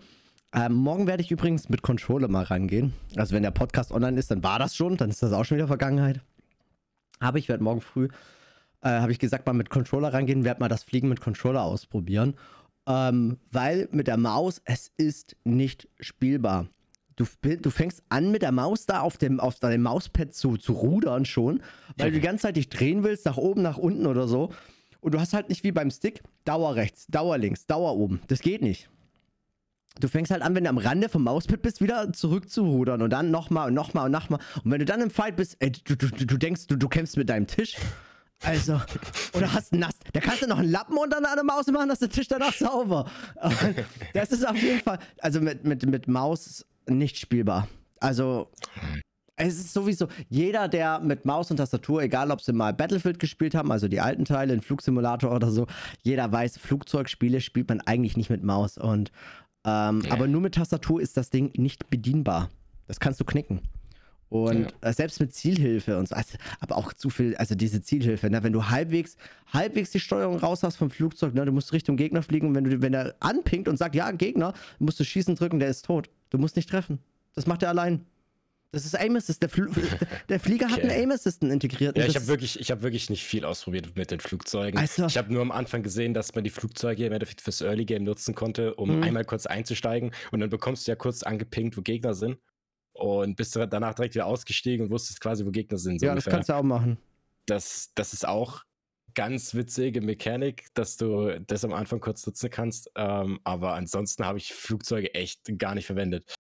[0.54, 2.94] Ähm, morgen werde ich übrigens mit Controller mal rangehen.
[3.16, 5.58] Also wenn der Podcast online ist, dann war das schon, dann ist das auch schon
[5.58, 6.22] wieder Vergangenheit.
[7.24, 8.10] Aber ich werde morgen früh,
[8.82, 12.36] äh, habe ich gesagt, mal mit Controller rangehen, werde mal das Fliegen mit Controller ausprobieren.
[12.86, 16.68] Ähm, weil mit der Maus, es ist nicht spielbar.
[17.16, 20.74] Du, du fängst an mit der Maus da auf dem auf deinem Mauspad zu, zu
[20.74, 21.62] rudern schon,
[21.96, 24.52] weil du die ganze Zeit dich drehen willst, nach oben, nach unten oder so.
[25.00, 28.22] Und du hast halt nicht wie beim Stick Dauer rechts, Dauer links, Dauer oben.
[28.28, 28.90] Das geht nicht.
[30.00, 33.32] Du fängst halt an, wenn du am Rande vom Mauspad bist, wieder zurückzurudern und dann
[33.32, 34.40] nochmal und nochmal und nochmal.
[34.64, 37.18] Und wenn du dann im Fight bist, ey, du, du, du denkst, du, du kämpfst
[37.18, 37.76] mit deinem Tisch.
[38.44, 38.82] Also,
[39.34, 39.94] oder hast nass.
[40.12, 43.10] Da kannst du noch einen Lappen unter einer Maus machen, dass der Tisch danach sauber.
[44.14, 47.68] Das ist auf jeden Fall, also mit, mit, mit Maus nicht spielbar.
[48.00, 48.52] Also,
[49.36, 53.56] es ist sowieso, jeder, der mit Maus und Tastatur, egal ob sie mal Battlefield gespielt
[53.56, 55.66] haben, also die alten Teile, einen Flugsimulator oder so,
[56.02, 58.78] jeder weiß, Flugzeugspiele spielt man eigentlich nicht mit Maus.
[58.78, 59.12] Und
[59.66, 60.10] ähm, Nee.
[60.12, 62.50] aber nur mit Tastatur ist das Ding nicht bedienbar.
[62.88, 63.62] Das kannst du knicken.
[64.30, 68.32] Und äh, selbst mit Zielhilfe und so, also, aber auch zu viel, also diese Zielhilfe,
[68.32, 69.16] ne, wenn du halbwegs,
[69.54, 72.64] halbwegs die Steuerung raus hast vom Flugzeug, ne, du musst Richtung Gegner fliegen und wenn
[72.64, 76.10] du, wenn er anpinkt und sagt, ja, Gegner, musst du schießen drücken, der ist tot.
[76.32, 76.98] Du musst nicht treffen.
[77.36, 78.06] Das macht er allein.
[78.74, 79.42] Das ist Aim Assist.
[79.42, 79.70] Der, Fl
[80.30, 80.90] der Flieger hat Okay.
[80.90, 81.96] einen Aim Assistant integriert.
[81.98, 84.80] Ja, ich das- habe wirklich, ich habe wirklich nicht viel ausprobiert mit den Flugzeugen.
[84.80, 87.86] Also- ich habe nur am Anfang gesehen, dass man die Flugzeuge im Endeffekt fürs Early
[87.86, 89.04] Game nutzen konnte, um Mhm.
[89.04, 92.38] einmal kurz einzusteigen und dann bekommst du ja kurz angepinkt, wo Gegner sind
[92.94, 96.00] und bist danach direkt wieder ausgestiegen und wusstest quasi, wo Gegner sind.
[96.00, 96.34] So ja, das ungefähr.
[96.34, 96.98] kannst du auch machen.
[97.46, 98.64] das, das ist auch
[99.16, 102.90] ganz witzige Mechanik, dass du das am Anfang kurz nutzen kannst.
[102.96, 106.34] Ähm, aber ansonsten habe ich Flugzeuge echt gar nicht verwendet.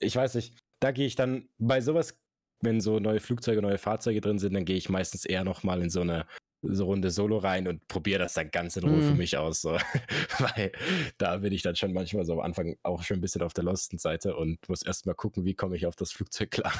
[0.00, 2.18] Ich weiß nicht, da gehe ich dann bei sowas,
[2.60, 5.90] wenn so neue Flugzeuge, neue Fahrzeuge drin sind, dann gehe ich meistens eher nochmal in
[5.90, 6.26] so eine
[6.66, 9.18] so Runde Solo rein und probiere das dann ganz in Ruhe für Mhm.
[9.18, 9.60] mich aus.
[9.60, 9.72] So.
[10.38, 10.72] Weil
[11.18, 13.64] da bin ich dann schon manchmal so am Anfang auch schon ein bisschen auf der
[13.64, 16.72] losten Seite und muss erstmal gucken, wie komme ich auf das Flugzeug klar.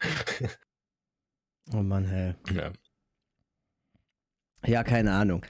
[1.72, 2.34] Oh Mann, hey.
[2.54, 2.72] ja.
[4.64, 5.44] Ja, keine Ahnung.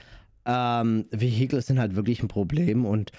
[0.46, 3.12] Ähm, Vehikel sind halt wirklich ein Problem und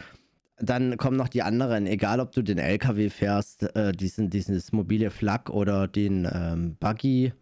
[0.60, 5.12] dann kommen noch die anderen, egal ob du den LKW fährst, äh, diesen, dieses mobile
[5.12, 7.34] Flak oder den ähm, Buggy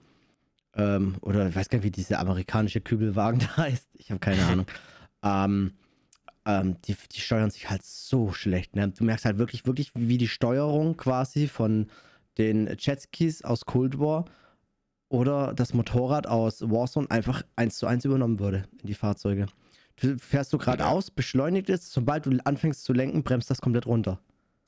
[0.75, 3.89] ähm, oder ich weiß gar nicht, wie dieser amerikanische Kübelwagen da heißt.
[3.93, 4.65] Ich habe keine Ahnung.
[5.23, 5.71] Ähm,
[6.45, 8.75] ähm, die, die steuern sich halt so schlecht.
[8.75, 8.89] Ne?
[8.89, 11.87] Du merkst halt wirklich, wirklich, wie die Steuerung quasi von
[12.37, 14.25] den Jetskis aus Cold War
[15.09, 19.47] oder das Motorrad aus Warzone einfach eins zu eins übernommen wurde in die Fahrzeuge.
[20.01, 24.19] Du fährst du geradeaus, beschleunigt es, sobald du anfängst zu lenken, bremst das komplett runter.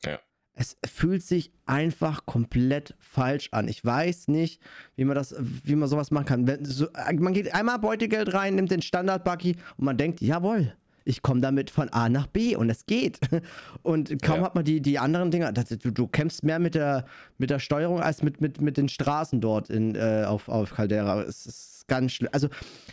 [0.05, 0.19] Ja.
[0.53, 3.67] Es fühlt sich einfach komplett falsch an.
[3.67, 4.61] Ich weiß nicht,
[4.95, 6.47] wie man das, wie man sowas machen kann.
[6.47, 6.87] Wenn, so,
[7.19, 10.73] man geht einmal Beutegeld rein, nimmt den Standard-Buggy und man denkt, jawohl,
[11.07, 13.19] ich komme damit von A nach B und es geht.
[13.83, 14.45] Und kaum Ja.
[14.45, 17.05] hat man die, die anderen Dinger, das, du, du kämpfst mehr mit der,
[17.37, 21.21] mit der Steuerung als mit, mit, mit den Straßen dort in, äh, auf, auf Caldera.
[21.21, 22.29] Es ist ganz schlimm.
[22.33, 22.49] Also,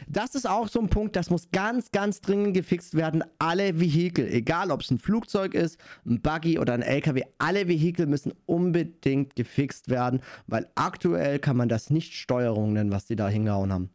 [0.06, 3.24] das ist auch so ein Punkt, das muss ganz, ganz dringend gefixt werden.
[3.38, 8.06] Alle Vehikel, egal ob es ein Flugzeug ist, ein Buggy oder ein LKW, alle Vehikel
[8.06, 13.28] müssen unbedingt gefixt werden, weil aktuell kann man das nicht Steuerung nennen, was die da
[13.28, 13.90] hingehauen haben.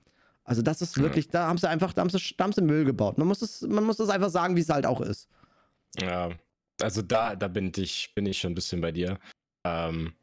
[0.50, 1.04] Also das ist Ja.
[1.04, 3.18] wirklich, da haben sie einfach, da haben sie, da haben sie Müll gebaut.
[3.18, 5.30] Man muss es, man muss es einfach sagen, wie es halt auch ist.
[6.02, 6.30] Ja,
[6.82, 9.20] also da, da bin ich, bin ich schon ein bisschen bei dir.
[9.66, 10.14] Ähm,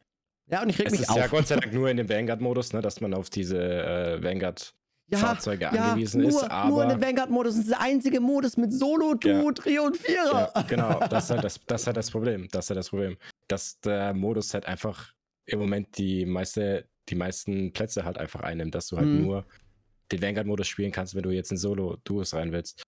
[0.50, 1.16] Ja, und ich reg es mich ist auf.
[1.16, 5.64] ja Gott sei Dank nur in dem Vanguard-Modus, ne, dass man auf diese äh, Vanguard-Fahrzeuge
[5.64, 6.36] ja, angewiesen nur, ist.
[6.42, 7.54] Nur in Aber dem Vanguard-Modus.
[7.54, 10.50] Das ist der einzige Modus mit Solo, Duo, Trio und Vierer.
[10.54, 12.48] ja, genau, das ist, halt das, das ist halt das Problem.
[12.50, 13.16] Das ist halt das Problem.
[13.48, 15.12] Dass der Modus halt einfach
[15.46, 19.22] im Moment die meiste, die meisten Plätze halt einfach einnimmt, dass du halt Mhm.
[19.22, 19.46] nur
[20.12, 22.82] den Vanguard-Modus spielen kannst, wenn du jetzt in Solo-Duos rein willst.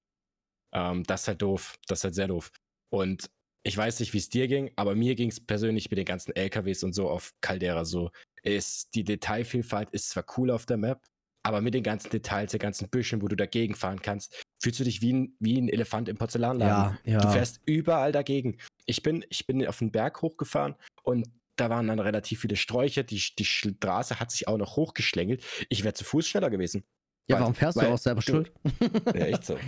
[0.72, 1.76] Ähm, das ist halt doof.
[1.86, 2.50] Das ist halt sehr doof.
[2.90, 3.30] Und
[3.64, 6.34] ich weiß nicht, wie es dir ging, aber mir ging es persönlich mit den ganzen
[6.34, 8.10] LKWs und so auf Caldera so.
[8.42, 11.04] Ist, die Detailvielfalt ist zwar cool auf der Map,
[11.42, 14.84] aber mit den ganzen Details, den ganzen Büschen, wo du dagegen fahren kannst, fühlst du
[14.84, 16.98] dich wie ein, wie ein Elefant im Porzellanladen.
[17.04, 17.20] Ja, ja.
[17.20, 18.58] Du fährst überall dagegen.
[18.86, 23.02] Ich bin, ich bin auf den Berg hochgefahren und da waren dann relativ viele Sträucher.
[23.02, 25.44] Die, die Straße hat sich auch noch hochgeschlängelt.
[25.68, 26.84] Ich wäre zu Fuß schneller gewesen.
[27.28, 28.52] Ja, Weil- warum fährst weil du auch selber du- schuld?
[29.14, 29.58] Ja, echt so.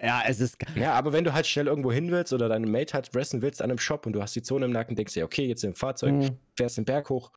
[0.00, 0.56] Ja, es ist.
[0.76, 3.60] Ja, aber wenn du halt schnell irgendwo hin willst oder deinen Mate halt resten willst
[3.62, 5.64] an einem Shop und du hast die Zone im Nacken, denkst du, ja, okay, jetzt
[5.64, 6.36] im Fahrzeug, Mhm.
[6.56, 7.32] fährst den Berg hoch.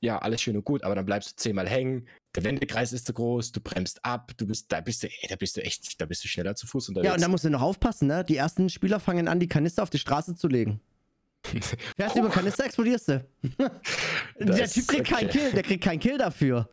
[0.00, 2.06] Ja, alles schön und gut, aber dann bleibst du zehnmal hängen.
[2.36, 5.36] Der Wendekreis ist zu groß, du bremst ab, du bist, da bist du, ey, da
[5.36, 7.08] bist du echt, da bist du schneller zu Fuß unterwegs.
[7.08, 8.22] Ja, und da musst du noch aufpassen, ne?
[8.22, 10.80] Die ersten Spieler fangen an, die Kanister auf die Straße zu legen.
[11.96, 13.26] Fährst du über Kanister, explodierst du.
[14.38, 15.38] der Typ kriegt keinen okay.
[15.38, 16.68] Kill, der kriegt keinen Kill dafür.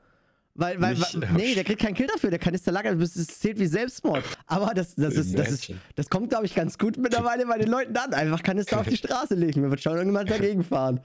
[0.56, 3.58] Weil, weil, Nicht- weil nee, der kriegt keinen Kill dafür, der Kanister lagert, das zählt
[3.60, 4.24] wie Selbstmord.
[4.46, 7.70] Aber das, das, ist, das, ist, das kommt, glaube ich, ganz gut mittlerweile bei den
[7.70, 8.14] Leuten an.
[8.14, 11.00] Einfach Kanister auf die Straße legen, mir wird schon irgendjemand dagegen fahren.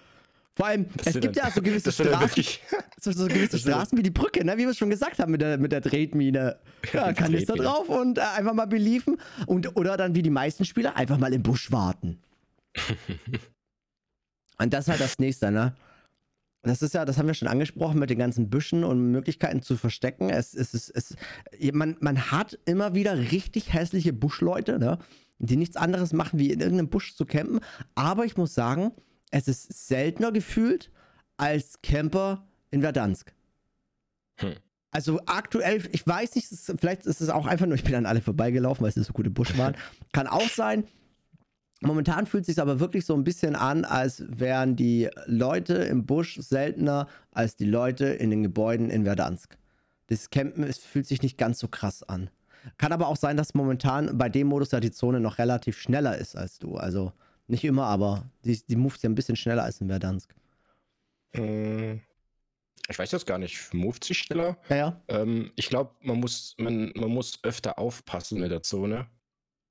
[0.55, 2.45] Vor allem, Das es gibt dann- ja so gewisse Straßen,
[3.01, 4.53] so, so gewisse Straßen wie die Brücke, ne?
[4.59, 6.59] wie wir es schon gesagt haben mit der, mit der Tretmine.
[6.93, 7.63] Ja, Kanister Tretmine.
[7.71, 9.17] drauf und äh, einfach mal beliefen.
[9.47, 12.19] Und, oder dann wie die meisten Spieler einfach mal im Busch warten.
[14.59, 15.75] und das ist halt das nächste, ne?
[16.68, 19.76] Das ist ja, das haben wir schon angesprochen mit den ganzen Büschen und Möglichkeiten zu
[19.76, 20.31] verstecken.
[20.31, 21.16] Es, es, es, es,
[21.72, 24.98] man, man hat immer wieder richtig hässliche Buschleute, ne?
[25.38, 27.61] die nichts anderes machen, wie in irgendeinem Busch zu campen.
[27.94, 28.92] Aber ich muss sagen,
[29.31, 30.90] es ist seltener gefühlt
[31.37, 33.33] als Camper in Verdansk.
[34.37, 34.54] Hm.
[34.90, 38.22] Also aktuell, ich weiß nicht, vielleicht ist es auch einfach nur, ich bin an alle
[38.22, 39.76] vorbeigelaufen, weil es so gute Busch waren.
[40.12, 40.85] Kann auch sein.
[41.81, 46.07] Momentan fühlt es sich aber wirklich so ein bisschen an, als wären die Leute im
[46.07, 49.57] Busch seltener als die Leute in den Gebäuden in Verdansk.
[50.09, 52.31] Das Campen es fühlt sich nicht ganz so krass an.
[52.79, 56.19] Kann aber auch sein, dass momentan bei dem Modus ja die Zone noch relativ schneller
[56.19, 56.77] ist als du.
[56.77, 57.12] Also
[57.47, 60.35] nicht immer, aber die, die moves ja ein bisschen schneller als in Verdansk.
[61.35, 62.01] Mm,
[62.88, 63.73] Ich weiß das gar nicht.
[63.73, 64.59] Moved sich schneller?
[64.69, 65.03] Ja, ja.
[65.09, 69.07] Ähm, ich glaube, man muss, man, man muss öfter aufpassen mit der Zone.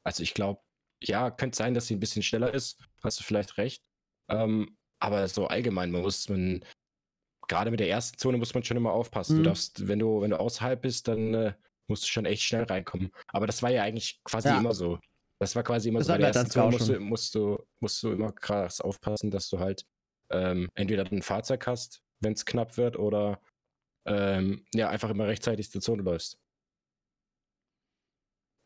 [0.03, 0.61] Also ich glaube,
[1.01, 2.79] ja, könnte sein, dass sie ein bisschen schneller ist.
[3.03, 3.83] Hast du vielleicht recht.
[4.29, 6.63] Ähm, aber so allgemein, man muss, man,
[7.47, 9.33] gerade mit der ersten Zone muss man schon immer aufpassen.
[9.33, 9.43] Mhm.
[9.43, 11.53] Du darfst, wenn du, wenn du außerhalb bist, dann äh,
[11.87, 13.11] musst du schon echt schnell reinkommen.
[13.27, 14.57] Aber das war ja eigentlich quasi Ja.
[14.57, 14.99] immer so.
[15.39, 16.13] Das war quasi immer Das so.
[16.13, 19.59] Bei der ersten Zone musst du, musst, du, musst du immer krass aufpassen, dass du
[19.59, 19.85] halt
[20.31, 23.39] ähm, entweder ein Fahrzeug hast, wenn es knapp wird, oder
[24.07, 26.39] ähm, ja, einfach immer rechtzeitig zur Zone läufst.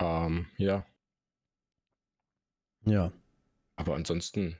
[0.01, 0.85] Ähm, ja,
[2.85, 3.11] Ja.
[3.75, 4.57] aber ansonsten,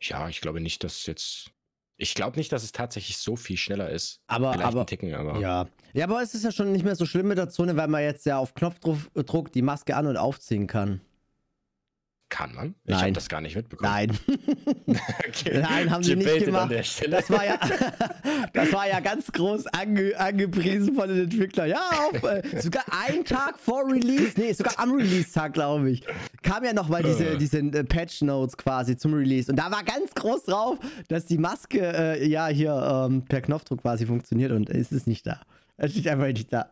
[0.00, 1.50] ja, ich glaube nicht, dass es jetzt.
[1.98, 4.20] Ich glaube nicht, dass es tatsächlich so viel schneller ist.
[4.26, 5.38] Aber, Vielleicht aber, Ticken, aber.
[5.38, 5.68] ja.
[5.92, 8.02] Ja, aber es ist ja schon nicht mehr so schlimm mit der Zone, weil man
[8.02, 11.00] jetzt ja auf Knopfdruck die Maske an- und aufziehen kann.
[12.32, 12.74] Kann man?
[12.86, 13.14] Ich habe Nein.
[13.14, 13.92] das gar nicht mitbekommen.
[13.92, 14.18] Nein.
[15.28, 15.60] Okay.
[15.60, 16.70] Nein, haben sie nicht gemacht.
[17.10, 17.58] Das war ja,
[18.52, 21.68] das war ja ganz groß ange, angepriesen von den Entwicklern.
[21.68, 26.02] Ja, auf, äh, sogar einen Tag vor Release, nee, sogar am Release-Tag, glaube ich,
[26.42, 27.38] kam ja nochmal diese, Äh.
[27.38, 29.50] diese äh, Patch-Notes quasi zum Release.
[29.50, 33.82] Und da war ganz groß drauf, dass die Maske äh, ja hier ähm, per Knopfdruck
[33.82, 35.40] quasi funktioniert und es ist nicht da.
[35.76, 36.70] Es ist einfach nicht da.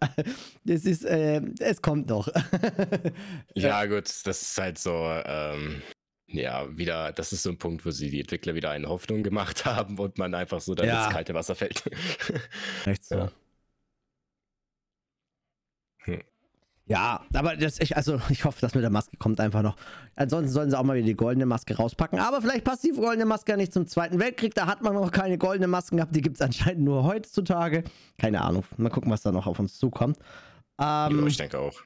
[0.66, 2.28] Es ist, äh, es kommt noch.
[3.54, 4.92] Ja, gut, das ist halt so,
[5.24, 5.82] ähm,
[6.28, 9.64] ja, wieder, das ist so ein Punkt, wo sie die Entwickler wieder eine Hoffnung gemacht
[9.64, 11.04] haben und man einfach so dann Ja.
[11.04, 11.82] ins kalte Wasser fällt.
[12.86, 13.16] Echt so.
[13.16, 13.32] Ja.
[16.04, 16.22] Hm.
[16.90, 19.76] Ja, aber das ich, also ich hoffe, das mit der Maske kommt einfach noch.
[20.16, 22.18] Ansonsten sollen sie auch mal wieder die goldene Maske rauspacken.
[22.18, 24.54] Aber vielleicht passt die goldene Maske ja nicht zum Zweiten Weltkrieg.
[24.56, 26.16] Da hat man noch keine goldene Masken gehabt.
[26.16, 27.84] Die gibt es anscheinend nur heutzutage.
[28.18, 28.64] Keine Ahnung.
[28.76, 30.18] Mal gucken, was da noch auf uns zukommt.
[30.80, 31.78] ja, Ähm, ich denke auch.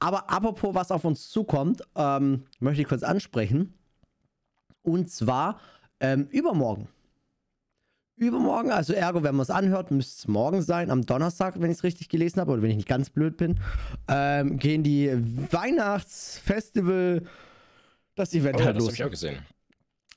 [0.00, 3.74] aber apropos, was auf uns zukommt, ähm, möchte ich kurz ansprechen.
[4.82, 5.60] Und zwar
[6.00, 6.88] ähm, übermorgen.
[8.18, 11.76] Übermorgen, also ergo, wenn man es anhört, müsste es morgen sein, am Donnerstag, wenn ich
[11.78, 13.60] es richtig gelesen habe, oder wenn ich nicht ganz blöd bin,
[14.08, 15.10] ähm, gehen die
[15.50, 17.22] Weihnachtsfestival,
[18.14, 18.88] das Event Oh, halt das los.
[18.88, 19.38] habe ich auch gesehen.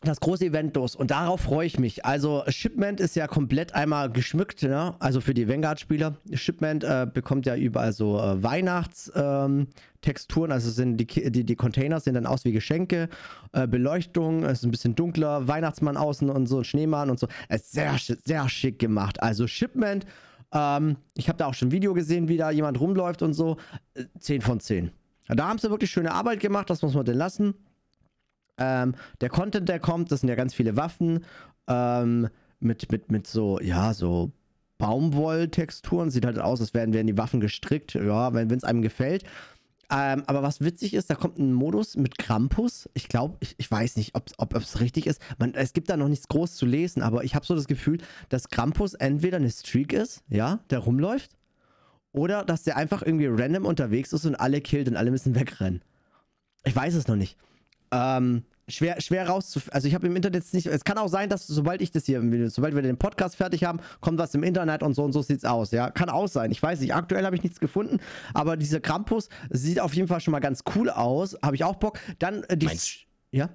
[0.01, 2.05] Das große Event los und darauf freue ich mich.
[2.05, 4.95] Also Shipment ist ja komplett einmal geschmückt, ne?
[4.99, 6.15] also für die Vanguard-Spieler.
[6.33, 12.13] Shipment äh, bekommt ja überall so äh, Weihnachtstexturen, also sind die, die, die Container sehen
[12.13, 13.09] dann aus wie Geschenke,
[13.51, 17.27] äh, Beleuchtung, es ist ein bisschen dunkler, Weihnachtsmann außen und so, Schneemann und so.
[17.49, 19.21] Es ist sehr, sehr schick gemacht.
[19.21, 20.05] Also Shipment,
[20.53, 23.57] ähm, ich habe da auch schon ein Video gesehen, wie da jemand rumläuft und so.
[23.95, 24.91] Äh, 10 von 10.
[25.27, 27.53] Da haben sie wirklich schöne Arbeit gemacht, das muss man denn lassen.
[28.60, 31.26] Ähm, der Content, der kommt, das sind ja ganz viele Waffen
[31.67, 34.32] ähm, mit, mit, mit so, ja, so
[34.78, 36.12] Baumwolltexturen.
[36.12, 39.24] Sieht halt aus, als wären, wären die Waffen gestrickt, ja, wenn es einem gefällt.
[39.91, 42.88] Ähm, aber was witzig ist, da kommt ein Modus mit Krampus.
[42.93, 45.19] Ich glaube, ich, ich weiß nicht, ob es richtig ist.
[45.39, 47.98] Man, es gibt da noch nichts groß zu lesen, aber ich habe so das Gefühl,
[48.30, 51.32] dass Krampus entweder eine Streak ist, ja, der rumläuft,
[52.12, 55.82] oder dass der einfach irgendwie random unterwegs ist und alle killt und alle müssen wegrennen.
[56.65, 57.38] Ich weiß es noch nicht.
[57.91, 59.73] Ähm, schwer, schwer rauszufinden.
[59.73, 60.67] Also ich habe im Internet jetzt nicht.
[60.67, 63.80] Es kann auch sein, dass sobald ich das hier, sobald wir den Podcast fertig haben,
[63.99, 65.71] kommt was im Internet und so und so sieht's aus.
[65.71, 66.52] Ja, kann auch sein.
[66.52, 66.93] Ich weiß nicht.
[66.93, 67.99] Aktuell habe ich nichts gefunden,
[68.34, 71.36] aber dieser Krampus sieht auf jeden Fall schon mal ganz cool aus.
[71.41, 71.99] Habe ich auch Bock.
[72.19, 72.67] Dann äh, die.
[72.67, 73.49] Meinst- Ja.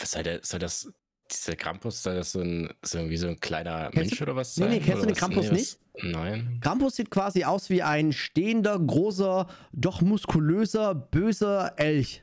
[0.00, 0.92] Was soll, der, soll das,
[1.30, 4.34] dieser Krampus, soll das so ein, so wie so ein kleiner Kennst Mensch du- oder
[4.34, 4.70] was Nee, sein?
[4.72, 5.14] nee, kennst du den?
[5.14, 6.58] Krampus was- Nein.
[6.60, 12.22] Krampus sieht quasi aus wie ein stehender, großer, doch muskulöser, böser Elch.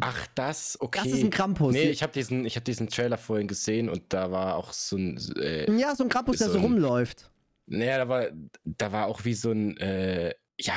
[0.00, 1.00] Ach, das, okay.
[1.04, 1.72] Das ist ein Krampus.
[1.72, 4.96] Nee, ich habe diesen, ich hab diesen Trailer vorhin gesehen und da war auch so
[4.96, 7.30] ein, äh, ja, so ein Krampus, der so so ein- rumläuft.
[7.66, 8.26] naja, da war,
[8.64, 10.74] da war auch wie so ein, äh, ja,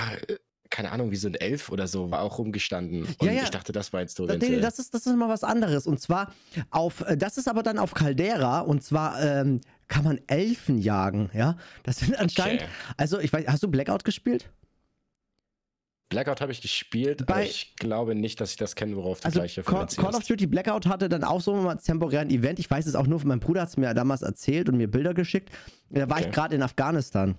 [0.69, 3.03] keine Ahnung, wie so ein Elf oder so, war auch rumgestanden.
[3.03, 3.43] Und Ja, ja.
[3.43, 5.85] ich dachte, das war jetzt so Nee, nee, das ist, das ist mal was anderes.
[5.85, 6.33] Und zwar
[6.71, 8.61] auf, äh, das ist aber dann auf Caldera.
[8.61, 11.57] Und zwar ähm, kann man Elfen jagen, ja.
[11.83, 12.71] Das sind anscheinend, Okay.
[12.97, 14.49] also ich weiß, hast du Blackout gespielt?
[16.13, 19.25] Blackout habe ich gespielt, aber Bei- ich glaube nicht, dass ich das kenne, worauf du
[19.25, 20.25] Also gleich Call, referenziert Call of.
[20.25, 22.59] Duty Blackout hatte dann auch so mal temporären Event.
[22.59, 25.13] Ich weiß es auch nur, mein Bruder hat es mir damals erzählt und mir Bilder
[25.13, 25.49] geschickt.
[25.89, 26.27] Da war Okay.
[26.29, 27.35] ich gerade in Afghanistan.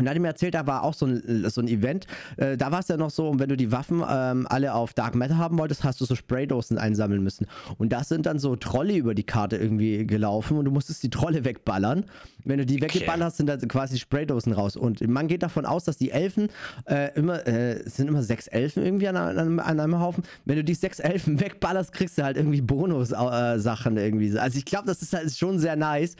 [0.00, 2.06] Und da hat er mir erzählt, da war auch so ein, so ein Event.
[2.36, 4.92] Äh, da war es ja noch so, und wenn du die Waffen ähm, alle auf
[4.94, 7.46] Dark Matter haben wolltest, hast du so Spraydosen einsammeln müssen.
[7.78, 11.10] Und das sind dann so Trolle über die Karte irgendwie gelaufen und du musstest die
[11.10, 12.04] Trolle wegballern.
[12.44, 14.74] Wenn du die weggeballert hast, sind dann quasi Spraydosen raus.
[14.74, 16.48] Und man geht davon aus, dass die Elfen
[16.86, 20.24] äh, immer, äh, es sind immer sechs Elfen irgendwie an, einem- an einem Haufen.
[20.46, 24.38] Wenn du die sechs Elfen wegballerst, kriegst du halt irgendwie Bonus-Sachen irgendwie.
[24.38, 26.16] Also ich glaube, das ist halt schon sehr nice.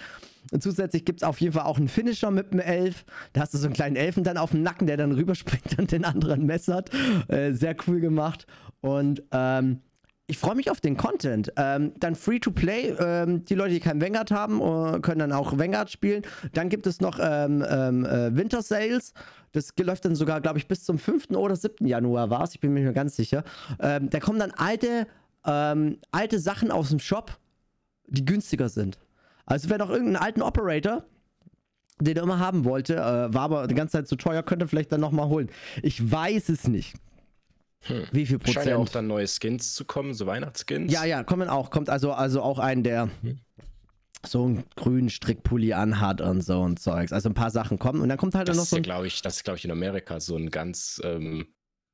[0.50, 3.04] Und zusätzlich gibt es auf jeden Fall auch einen Finisher mit einem Elf.
[3.32, 5.92] Da hast du so einen kleinen Elfen dann auf dem Nacken, der dann rüberspringt und
[5.92, 6.90] den anderen messert.
[7.28, 8.46] Äh, sehr cool gemacht.
[8.80, 9.80] Und ähm,
[10.30, 11.52] ich freue mich auf den Content.
[11.56, 12.94] Ähm, dann Free-to-Play.
[13.00, 16.22] Ähm, die Leute, die kein Vanguard haben, äh, können dann auch Vanguard spielen.
[16.52, 19.12] Dann gibt es noch ähm, ähm, äh, Winter Sales.
[19.50, 21.30] Das läuft dann sogar, glaube ich, bis zum 5.
[21.30, 21.84] oder 7.
[21.84, 22.54] Januar war es.
[22.54, 23.42] Ich bin mir nicht mehr ganz sicher.
[23.80, 25.08] Ähm, da kommen dann alte,
[25.44, 27.36] ähm, alte Sachen aus dem Shop,
[28.06, 29.00] die günstiger sind.
[29.46, 31.04] Also wer noch irgendeinen alten Operator,
[32.00, 32.98] den er immer haben wollte, äh,
[33.34, 35.50] war aber die ganze Zeit zu teuer, könnte vielleicht dann nochmal holen.
[35.82, 36.94] Ich weiß es nicht.
[37.84, 38.04] Hm.
[38.12, 38.94] Wie viel Scheinen ja auch Prozent?
[38.96, 40.92] dann neue Skins zu kommen, so Weihnachtsskins.
[40.92, 41.70] Ja, ja, kommen auch.
[41.70, 43.38] Kommt also, also auch ein, der Mhm.
[44.26, 47.10] so einen grünen Strickpulli anhat und so und Zeugs.
[47.12, 48.02] Also ein paar Sachen kommen.
[48.02, 48.84] Und dann kommt halt Das noch ist so ja, ein.
[48.84, 51.46] glaube ich, das ist, glaube ich, in Amerika so ein ganz ähm,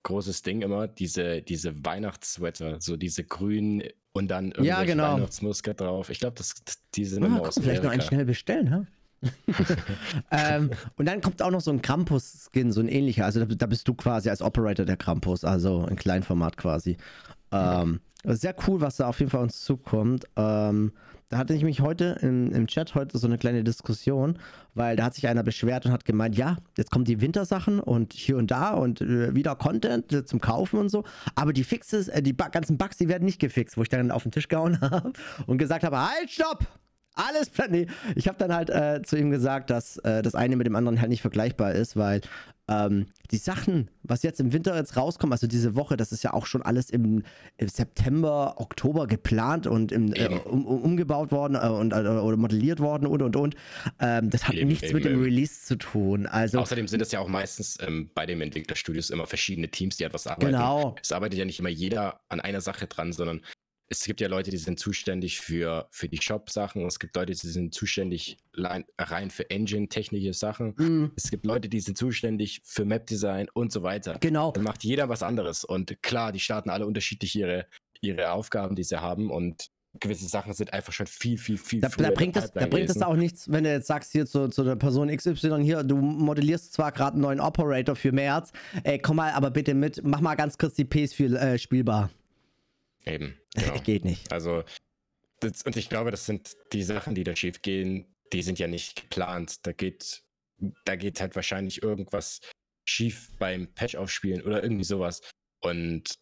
[0.06, 5.14] großes Ding immer, diese, diese Weihnachtssweater, so diese grünen und dann Ja, irgendwelche genau.
[5.16, 6.10] Weihnachtsmuster drauf.
[6.10, 8.86] Ich glaube, das, das, die sind Ah, aus vielleicht noch einen schnell bestellen, ha?
[10.30, 13.24] ähm, und dann kommt auch noch so ein Krampus-Skin, so ein ähnlicher.
[13.24, 16.96] Also da, da bist du quasi als Operator der Krampus, also ein Kleinformat quasi.
[17.50, 20.26] Ähm, sehr cool, was da auf jeden Fall uns zukommt.
[20.36, 20.92] Ähm,
[21.28, 24.38] da hatte ich mich heute im, im Chat heute so eine kleine Diskussion,
[24.74, 28.12] weil da hat sich einer beschwert und hat gemeint, ja, jetzt kommen die Wintersachen und
[28.12, 32.08] hier und da und äh, wieder Content äh, zum Kaufen und so, aber die Fixes,
[32.08, 34.48] äh, die Bu- ganzen Bugs, die werden nicht gefixt, wo ich dann auf den Tisch
[34.48, 35.12] gehauen habe
[35.46, 36.66] und gesagt habe, halt, stopp!
[37.16, 37.86] Alles plan nee.
[38.14, 41.00] Ich habe dann halt äh, zu ihm gesagt, dass äh, das eine mit dem anderen
[41.00, 42.20] halt nicht vergleichbar ist, weil
[42.68, 46.32] ähm, die Sachen, was jetzt im Winter jetzt rauskommt, also diese Woche, das ist ja
[46.32, 47.22] auch schon alles im,
[47.58, 52.36] im September, Oktober geplant und im, äh, um, um, umgebaut worden äh, und, äh, oder
[52.36, 53.54] modelliert worden und und und.
[54.00, 55.22] Ähm, das hat Eben, nichts eben, mit dem.
[55.22, 56.26] Release zu tun.
[56.26, 60.04] Also Außerdem sind es ja auch meistens ähm, bei den Entwicklerstudios immer verschiedene Teams, die
[60.04, 60.52] etwas arbeiten.
[60.52, 60.96] genau.
[61.00, 63.42] Es arbeitet ja nicht immer jeder an einer Sache dran, sondern
[63.88, 66.84] es gibt ja Leute, die sind zuständig für, für die Shop-Sachen.
[66.86, 70.74] Es gibt Leute, die sind zuständig rein für Engine-technische Sachen.
[70.76, 71.12] Mm.
[71.16, 74.18] Es gibt Leute, die sind zuständig für Map-Design und so weiter.
[74.20, 74.50] Genau.
[74.50, 75.64] Dann macht jeder was anderes.
[75.64, 77.66] Und klar, die starten alle unterschiedlich ihre,
[78.00, 79.30] ihre Aufgaben, die sie haben.
[79.30, 79.70] Und
[80.00, 83.00] gewisse Sachen sind einfach schon viel, viel, viel da, da bringt es, Da bringt es
[83.00, 86.72] auch nichts, wenn du jetzt sagst hier zu, zu der Person XY hier, du modellierst
[86.72, 88.52] zwar gerade einen neuen Operator für März,
[88.84, 92.10] ey, komm mal aber bitte mit, mach mal ganz kurz die PS4 äh, spielbar.
[93.06, 93.40] Eben.
[93.56, 93.80] Genau.
[93.80, 94.30] Geht nicht.
[94.30, 94.64] Also,
[95.40, 98.68] das, und ich glaube, das sind die Sachen, die da schief gehen, die sind ja
[98.68, 99.66] nicht geplant.
[99.66, 100.22] Da geht,
[100.84, 102.40] da geht halt wahrscheinlich irgendwas
[102.84, 105.22] schief beim Patch aufspielen oder irgendwie sowas.
[105.60, 106.18] Und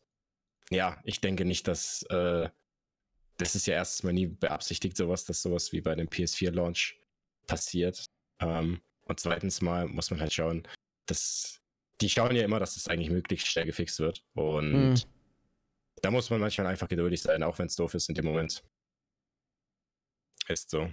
[0.70, 2.48] ja, ich denke nicht, dass äh,
[3.36, 7.00] das ist ja erstens mal nie beabsichtigt, sowas, dass sowas wie bei dem PS4-Launch
[7.46, 8.04] passiert.
[8.40, 10.66] Ähm, und zweitens mal muss man halt schauen,
[11.06, 11.60] dass
[12.00, 14.24] die schauen ja immer, dass es das eigentlich möglichst schnell gefixt wird.
[14.34, 15.13] Und hm.
[16.02, 18.62] Da muss man manchmal einfach geduldig sein, auch wenn es doof ist in dem Moment.
[20.48, 20.88] Ist so.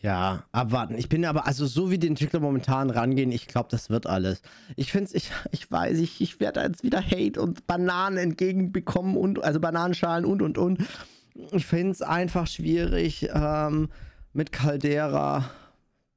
[0.00, 0.96] Ja, abwarten.
[0.98, 4.42] Ich bin aber, also so wie die Entwickler momentan rangehen, ich glaube, das wird alles.
[4.76, 9.16] Ich finde es, ich, ich weiß, ich, ich werde jetzt wieder Hate und Bananen entgegenbekommen
[9.16, 10.84] und, also Bananenschalen und und und.
[11.52, 13.88] Ich finde es einfach schwierig ähm,
[14.34, 15.50] mit Caldera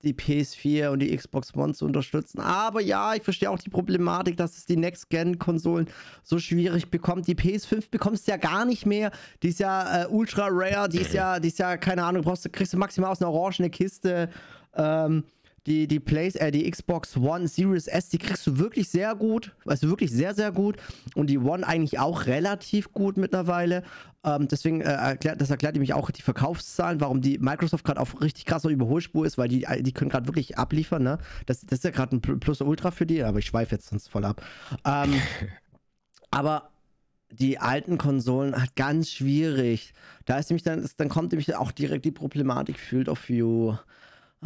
[0.06, 2.40] die PS4 und die Xbox One zu unterstützen.
[2.40, 5.88] Aber ja, ich verstehe auch die Problematik, dass es die Next-Gen-Konsolen
[6.24, 7.28] so schwierig bekommt.
[7.28, 9.12] Die PS5 bekommst du ja gar nicht mehr.
[9.44, 12.52] Die ist ja äh, ultra rare, die ist ja, die ist ja, keine Ahnung, brauchst,
[12.54, 14.30] kriegst du maximal aus einer orangene Kiste.
[14.76, 15.24] Ähm,
[15.66, 19.56] die, die, Play, äh, die Xbox One Series S, die kriegst du wirklich sehr gut.
[19.66, 20.78] Also wirklich sehr, sehr gut.
[21.16, 23.84] Und die One eigentlich auch relativ gut mittlerweile.
[24.24, 28.22] Ähm, deswegen, äh, erklärt, das erklärt nämlich auch die Verkaufszahlen, warum die Microsoft gerade auf
[28.22, 31.04] richtig krasser Überholspur ist, weil die, die können gerade wirklich abliefern.
[31.04, 31.18] Ne?
[31.46, 34.08] Das, das ist ja gerade ein Plus Ultra für die, aber ich schweife jetzt sonst
[34.08, 34.44] voll ab.
[34.86, 35.14] Ähm,
[36.32, 36.70] aber
[37.32, 39.94] die alten Konsolen hat ganz schwierig.
[40.26, 43.76] Da ist nämlich dann, dann kommt nämlich auch direkt die Problematik Field of View.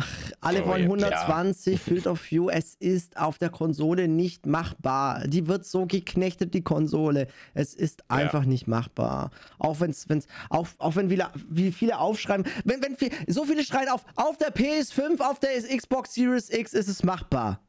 [0.01, 1.79] Ach, alle wollen 120 ja.
[1.79, 2.49] Field of View.
[2.49, 5.27] Es ist auf der Konsole nicht machbar.
[5.27, 7.27] Die wird so geknechtet, die Konsole.
[7.53, 8.49] Es ist einfach ja.
[8.49, 9.31] nicht machbar.
[9.57, 13.65] Auch wenn's, wenn's, auch, auch wenn viele, wie viele aufschreiben, wenn, wenn viel, so viele
[13.65, 17.59] schreien auf, auf der PS5, auf der Xbox Series X ist es machbar.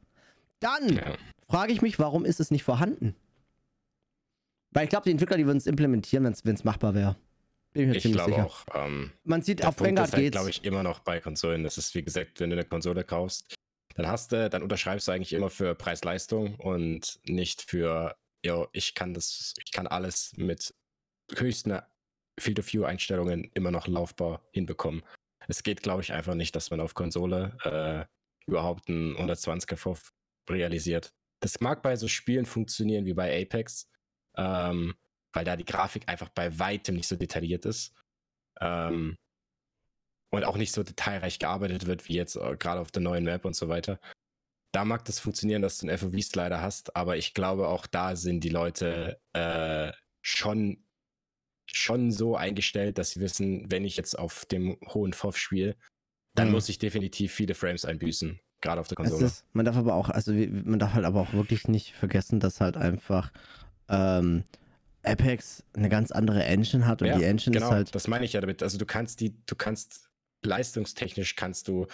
[0.61, 1.03] Dann ja.
[1.49, 3.13] frage ich mich, warum ist es nicht vorhanden?
[4.71, 7.17] Weil ich glaube, die Entwickler, die würden es implementieren, wenn es machbar wäre.
[7.73, 8.65] Bin ich, ich glaube auch.
[8.73, 11.63] Ähm, Man sieht, auf Vanguard halt, glaube ich, immer noch bei Konsolen.
[11.63, 13.55] Das ist, wie gesagt, wenn du eine Konsole kaufst,
[13.95, 18.93] dann hast du, dann unterschreibst du eigentlich immer für Preis-Leistung und nicht für, yo, ich
[18.93, 20.73] kann das, ich kann alles mit
[21.35, 21.79] höchsten
[22.39, 25.03] Field of View Einstellungen immer noch laufbar hinbekommen.
[25.47, 30.11] Es geht, glaube ich, einfach nicht, dass man auf Konsole äh, überhaupt einen 120er FOV
[30.49, 31.13] realisiert.
[31.41, 33.89] Das mag bei so Spielen funktionieren wie bei Apex,
[34.37, 34.95] ähm,
[35.33, 37.93] weil da die Grafik einfach bei weitem nicht so detailliert ist.
[38.59, 39.15] Ähm,
[40.31, 43.45] und auch nicht so detailreich gearbeitet wird, wie jetzt äh, gerade auf der neuen Map
[43.45, 43.99] und so weiter.
[44.73, 48.41] Da mag das funktionieren, dass du einen FOV-Slider hast, aber ich glaube, auch da sind
[48.41, 50.85] die Leute äh, schon,
[51.69, 55.75] schon so eingestellt, dass sie wissen, wenn ich jetzt auf dem hohen FOV spiele,
[56.35, 56.53] dann mhm.
[56.53, 59.25] muss ich definitiv viele Frames einbüßen, gerade auf der Konsole.
[59.25, 62.61] Ist, man darf aber auch, also man darf halt aber auch wirklich nicht vergessen, dass
[62.61, 63.33] halt einfach
[63.89, 64.45] ähm,
[65.03, 67.95] Apex eine ganz andere Engine hat und ja, die Engine genau, ist halt.
[67.95, 68.61] Das meine ich ja damit.
[68.63, 70.09] Also du kannst die, du kannst
[70.43, 71.87] leistungstechnisch kannst du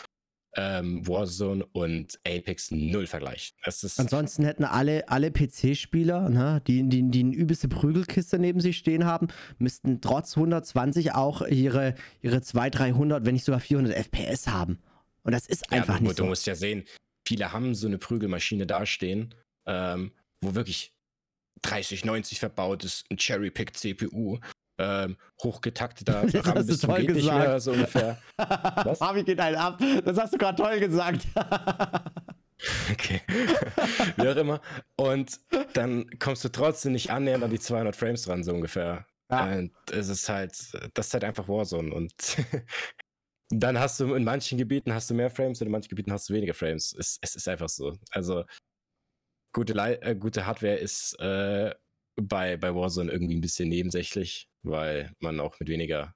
[0.56, 3.56] ähm, Warzone und Apex null vergleichen.
[3.64, 9.06] Ansonsten hätten alle, alle PC-Spieler, ne, die, die, die eine übelste Prügelkiste neben sich stehen
[9.06, 9.28] haben,
[9.60, 14.80] müssten trotz 120 auch ihre, ihre 200, 300, wenn nicht sogar 400 FPS haben.
[15.24, 16.24] Und das ist einfach ja, du, nicht so.
[16.24, 16.86] Du musst ja sehen,
[17.28, 19.36] viele haben so eine Prügelmaschine dastehen,
[19.68, 20.97] ähm, wo wirklich
[21.62, 24.40] 3090 verbaut ist, ein Cherry-Pick-CPU,
[24.80, 27.38] ähm, hochgetakteter das RAM bis du toll gesagt.
[27.38, 28.18] mehr, so ungefähr.
[28.38, 29.00] Was?
[29.00, 29.80] Fabi geht einen ab.
[30.06, 31.28] Das hast du gerade toll gesagt.
[32.92, 33.22] okay.
[34.18, 34.62] Wie auch immer.
[34.96, 35.40] Und
[35.74, 39.06] dann kommst du trotzdem nicht annähernd an die 200 Frames dran, so ungefähr.
[39.32, 39.46] Ja.
[39.58, 40.54] Und es ist halt,
[40.94, 41.94] das ist halt einfach Warzone.
[41.94, 42.14] Und
[43.50, 46.30] dann hast du in manchen Gebieten hast du mehr Frames und in manchen Gebieten hast
[46.30, 46.94] du weniger Frames.
[46.98, 47.98] Es, es ist einfach so.
[48.12, 48.44] Also
[49.58, 51.74] gute, Le äh, gute Hardware ist äh,
[52.16, 56.14] bei, bei Warzone irgendwie ein bisschen nebensächlich, weil man auch mit weniger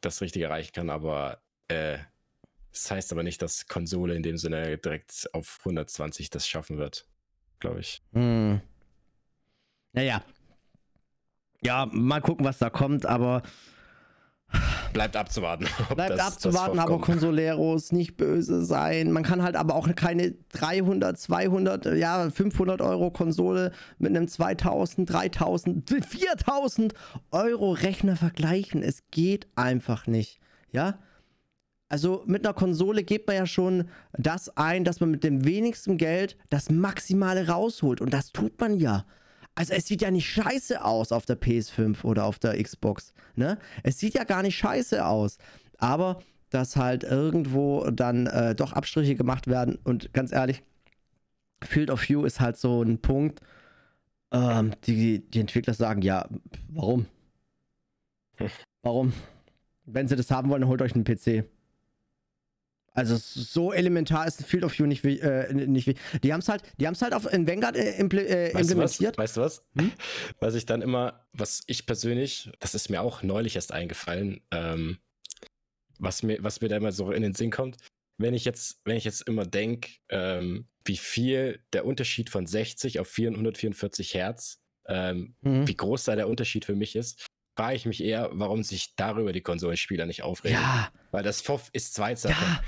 [0.00, 1.98] das Richtige erreichen kann, aber äh,
[2.72, 7.08] das heißt aber nicht, dass Konsole in dem Sinne direkt auf 120 das schaffen wird,
[7.58, 8.02] glaube ich.
[8.12, 8.60] Hm.
[9.92, 10.22] Naja.
[11.60, 13.42] Ja, mal gucken, was da kommt, aber
[14.92, 15.66] bleibt abzuwarten.
[15.94, 19.12] Bleibt das, abzuwarten, das aber Consoleros nicht böse sein.
[19.12, 25.10] Man kann halt aber auch keine 300, 200, ja, 500 Euro Konsole mit einem 2000,
[25.10, 26.94] 3000, 4000
[27.30, 28.82] Euro Rechner vergleichen.
[28.82, 30.40] Es geht einfach nicht.
[30.72, 30.98] Ja?
[31.88, 35.96] Also mit einer Konsole geht man ja schon das ein, dass man mit dem wenigsten
[35.96, 38.00] Geld das Maximale rausholt.
[38.00, 39.06] Und das tut man ja.
[39.58, 43.12] Also es sieht ja nicht scheiße aus auf der PS5 oder auf der Xbox.
[43.34, 43.58] Ne?
[43.82, 45.38] Es sieht ja gar nicht scheiße aus.
[45.78, 49.76] Aber dass halt irgendwo dann äh, doch Abstriche gemacht werden.
[49.82, 50.62] Und ganz ehrlich,
[51.60, 53.40] Field of View ist halt so ein Punkt,
[54.30, 56.28] ähm, die, die Entwickler sagen, ja,
[56.68, 57.06] warum?
[58.82, 59.12] Warum?
[59.86, 61.46] Wenn sie das haben wollen, holt euch einen PC.
[62.98, 66.86] Also so elementar ist Field of View nicht, äh, nicht Die haben es halt, die
[66.86, 69.16] haben es halt auf in Vanguard äh, impl äh, weißt implementiert.
[69.16, 69.64] Du weißt du was?
[69.78, 69.92] Hm?
[70.40, 74.98] Was ich dann immer, was ich persönlich, das ist mir auch neulich erst eingefallen, ähm,
[76.00, 77.76] was mir, was mir da immer so in den Sinn kommt,
[78.18, 82.98] wenn ich jetzt, wenn ich jetzt immer denke, ähm, wie viel der Unterschied von 60
[82.98, 85.68] auf 444 Hertz, ähm, mhm.
[85.68, 87.26] wie groß da der Unterschied für mich ist,
[87.56, 90.58] frage ich mich eher, warum sich darüber die Konsolenspieler nicht aufregen.
[90.58, 90.90] Ja.
[91.12, 92.44] Weil das FOF ist Zweitsache.
[92.44, 92.60] Ja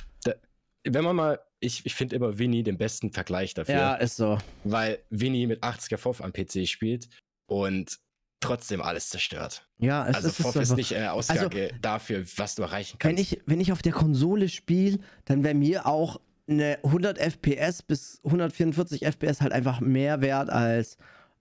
[0.85, 3.75] wenn man mal, ich, ich finde immer Winnie den besten Vergleich dafür.
[3.75, 4.39] Ja, ist so.
[4.65, 7.09] Weil Winnie mit 80er FOV am PC spielt
[7.47, 7.99] und
[8.41, 9.69] trotzdem alles zerstört.
[9.79, 13.17] Ja, es also ist FOV ist nicht eine Aussage also, dafür, was du erreichen kannst.
[13.17, 17.83] Wenn ich, wenn ich auf der Konsole spiele, dann wäre mir auch eine 100 FPS
[17.83, 20.97] bis 144 FPS halt einfach mehr wert als,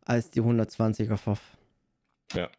[0.05, 1.39] als die 120er FOV.
[2.33, 2.49] Ja,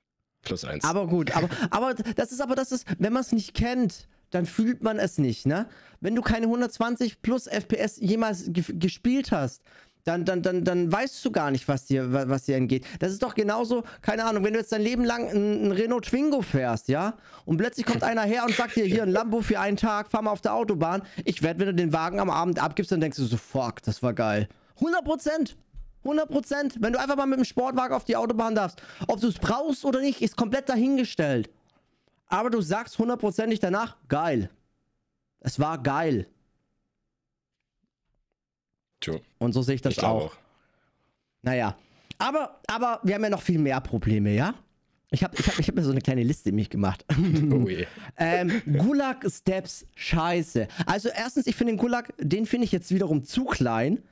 [0.43, 0.85] plus eins.
[0.85, 4.47] Aber gut, aber, aber das ist aber, das ist, wenn man es nicht kennt, dann
[4.47, 5.67] fühlt man es nicht, ne?
[6.01, 9.63] Wenn du keine 120 plus FPS jemals gespielt hast,
[10.05, 12.87] dann, dann, dann, dann weißt du gar nicht, was dir, was dir entgeht.
[13.01, 16.43] Das ist doch genauso, keine Ahnung, wenn du jetzt dein Leben lang einen Renault Twingo
[16.43, 17.15] fährst, ja,
[17.45, 20.23] und plötzlich kommt einer her und sagt dir, hier ein Lambo für einen Tag, fahr
[20.23, 21.03] mal auf der Autobahn.
[21.25, 24.03] Ich werde, wenn du den Wagen am Abend abgibst, dann denkst du so, fuck, das
[24.03, 24.49] war geil.
[24.77, 25.57] 100 Prozent.
[26.03, 26.77] 100 Prozent.
[26.81, 29.85] Wenn du einfach mal mit dem Sportwagen auf die Autobahn darfst, ob du es brauchst
[29.85, 31.51] oder nicht, ist komplett dahingestellt
[32.31, 34.51] aber du sagst hundertprozentig danach, geil.
[35.41, 36.27] Es war geil.
[39.01, 39.15] Tja.
[39.39, 40.27] Und so sehe ich das ich auch.
[40.27, 40.37] auch.
[41.43, 41.77] Naja.
[42.19, 44.55] Aber, aber wir haben ja noch viel mehr Probleme, ja?
[45.11, 47.05] Ich habe ich hab, ich hab mir so eine kleine Liste mich gemacht.
[47.53, 47.67] Oh
[48.17, 50.69] ähm, Gulag Steps, scheiße.
[50.87, 54.03] Also erstens, ich finde den Gulag, den finde ich jetzt wiederum zu klein.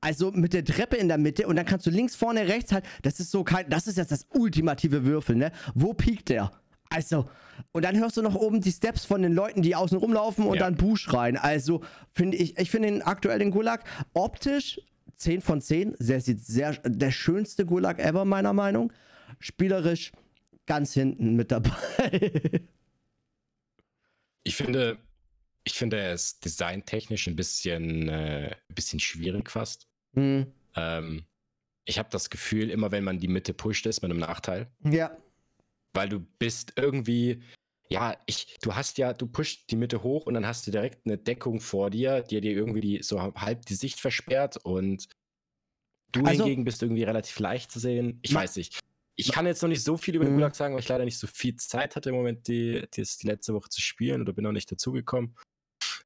[0.00, 2.84] Also mit der Treppe in der Mitte und dann kannst du links, vorne, rechts halt.
[3.02, 5.52] Das ist so kein, das ist jetzt das ultimative Würfel, ne?
[5.74, 6.50] Wo piekt der?
[6.90, 7.28] Also,
[7.72, 10.56] und dann hörst du noch oben die Steps von den Leuten, die außen rumlaufen und
[10.56, 10.64] ja.
[10.64, 11.36] dann Busch rein.
[11.36, 11.82] Also,
[12.12, 13.84] finde ich, ich finde den aktuell den Gulag
[14.14, 14.80] optisch
[15.16, 15.96] 10 von 10.
[15.98, 18.92] Sehr, sehr, der schönste Gulag ever, meiner Meinung.
[19.38, 20.12] Spielerisch
[20.66, 21.72] ganz hinten mit dabei.
[24.44, 24.98] ich finde,
[25.64, 29.88] ich finde, er ist designtechnisch ein bisschen, äh, ein bisschen schwierig fast.
[30.12, 30.46] Mhm.
[30.74, 31.24] Ähm,
[31.84, 34.68] ich habe das Gefühl, immer wenn man die Mitte pusht, ist man im Nachteil.
[34.84, 35.16] Ja
[35.94, 37.42] weil du bist irgendwie,
[37.88, 41.06] ja, ich, du hast ja, du pushst die Mitte hoch und dann hast du direkt
[41.06, 45.08] eine Deckung vor dir, die dir irgendwie die, so halb die Sicht versperrt und
[46.12, 48.18] du also, hingegen bist irgendwie relativ leicht zu sehen.
[48.22, 48.78] Ich weiß nicht.
[49.16, 50.38] Ich kann jetzt noch nicht so viel über den mhm.
[50.38, 53.26] Gulag sagen, weil ich leider nicht so viel Zeit hatte im Moment, die, die, die
[53.26, 55.34] letzte Woche zu spielen oder bin noch nicht dazugekommen.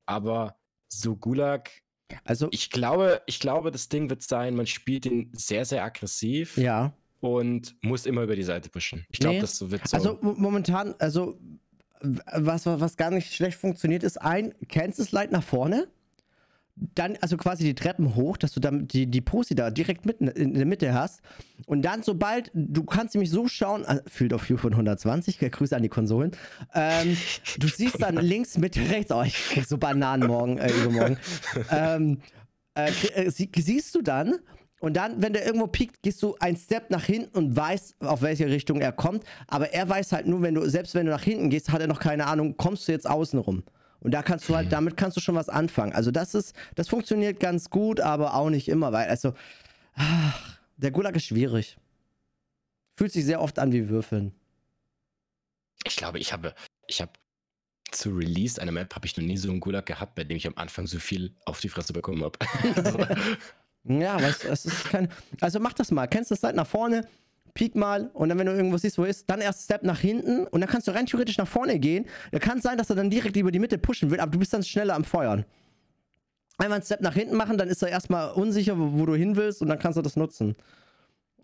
[0.07, 0.57] Aber
[0.89, 1.71] so Gulag,
[2.25, 6.57] also ich glaube, ich glaube, das Ding wird sein, man spielt ihn sehr, sehr aggressiv.
[6.57, 9.07] Ja und muss immer über die Seite pushen.
[9.09, 9.41] Ich glaube, nee.
[9.41, 9.97] das wird so.
[9.97, 11.39] Also momentan, also
[12.01, 15.87] was, was gar nicht schlecht funktioniert, ist ein Kansas Light nach vorne.
[16.75, 20.27] Dann, also quasi die Treppen hoch, dass du dann die, die Posi da direkt mitten
[20.27, 21.21] in der Mitte hast.
[21.67, 25.77] Und dann, sobald, du kannst nämlich so schauen, also Field of View von 120, Grüße
[25.77, 26.33] an die Konsolen.
[26.75, 27.17] Ähm,
[27.59, 31.19] du siehst dann links, Mitte, rechts, oh, ich krieg so Bananen morgen, äh, übermorgen.
[31.71, 32.19] ähm,
[32.75, 34.41] äh, äh siehst du dann,
[34.83, 38.21] und dann, wenn der irgendwo piekt, gehst du einen Step nach hinten und weißt, auf
[38.21, 39.23] welche Richtung er kommt.
[39.47, 41.87] Aber er weiß halt nur, wenn du, selbst wenn du nach hinten gehst, hat er
[41.87, 43.63] noch keine Ahnung, kommst du jetzt außen rum.
[44.01, 45.93] Und da kannst du halt, damit kannst du schon was anfangen.
[45.93, 49.35] Also das ist, das funktioniert ganz gut, aber auch nicht immer, weil, also,
[49.95, 51.77] ach, der Gulag ist schwierig.
[52.97, 54.35] Fühlt sich sehr oft an wie Würfeln.
[55.85, 56.57] Ich glaube, ich habe,
[56.89, 57.13] ich habe
[57.93, 60.47] zu Release einer Map habe ich noch nie so einen Gulag gehabt, bei dem ich
[60.49, 62.37] am Anfang so viel auf die Fresse bekommen habe.
[63.85, 65.09] Ja, weißt du, es ist kein.
[65.41, 66.07] Also mach das mal.
[66.07, 67.07] Kennst du das Slide nach vorne,
[67.55, 70.47] peek mal und dann, wenn du irgendwo siehst, wo ist, dann erst Step nach hinten
[70.47, 72.07] und dann kannst du rein theoretisch nach vorne gehen.
[72.31, 74.39] Da kann es sein, dass er dann direkt über die Mitte pushen will, aber du
[74.39, 75.45] bist dann schneller am Feuern.
[76.59, 79.37] Einmal einen Step nach hinten machen, dann ist er erstmal unsicher, wo, wo, du hin
[79.37, 80.55] willst und dann kannst du das nutzen.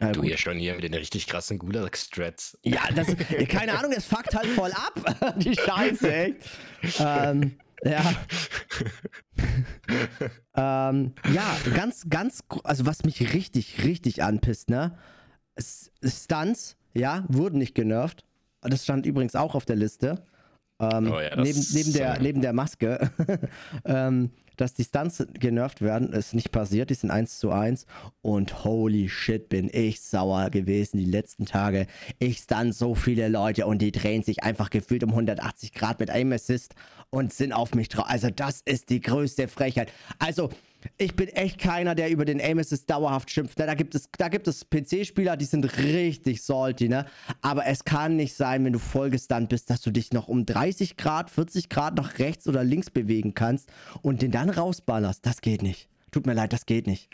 [0.01, 0.29] Ja, du gut.
[0.29, 2.59] hier schon hier mit den richtig krassen Gulag-Strats.
[2.63, 3.09] Ja, das,
[3.49, 5.35] keine Ahnung, es fuckt halt voll ab.
[5.39, 6.37] Die Scheiße, echt.
[7.01, 8.03] Ähm, ja.
[10.91, 14.97] ähm, ja, ganz, ganz, also was mich richtig, richtig anpisst, ne?
[16.03, 18.25] Stunts, ja, wurden nicht genervt.
[18.61, 20.25] Das stand übrigens auch auf der Liste.
[20.81, 23.11] Ähm, Oh ja, neben, neben, der, neben der Maske.
[23.85, 24.31] ähm,
[24.61, 26.91] dass die Stunts genervt werden, ist nicht passiert.
[26.91, 27.87] Die sind 1 zu 1.
[28.23, 31.87] Und holy shit, bin ich sauer gewesen die letzten Tage.
[32.19, 36.11] Ich stun so viele Leute und die drehen sich einfach gefühlt um 180 Grad mit
[36.11, 36.75] Aim Assist
[37.11, 38.07] und sind auf mich drauf.
[38.09, 39.93] Also, das ist die größte Frechheit.
[40.19, 40.51] Also,
[40.97, 43.59] ich bin echt keiner, der über den Aim Assist dauerhaft schimpft.
[43.59, 47.07] Da gibt es, da gibt es PC-Spieler, die sind richtig salty, ne?
[47.41, 50.97] Aber es kann nicht sein, wenn du vollgestunt bist, dass du dich noch um 30
[50.97, 53.71] Grad, 40 Grad nach rechts oder links bewegen kannst
[54.03, 55.25] und den dann rausballerst.
[55.27, 55.89] Das geht nicht.
[56.13, 57.09] Tut mir leid, das geht nicht.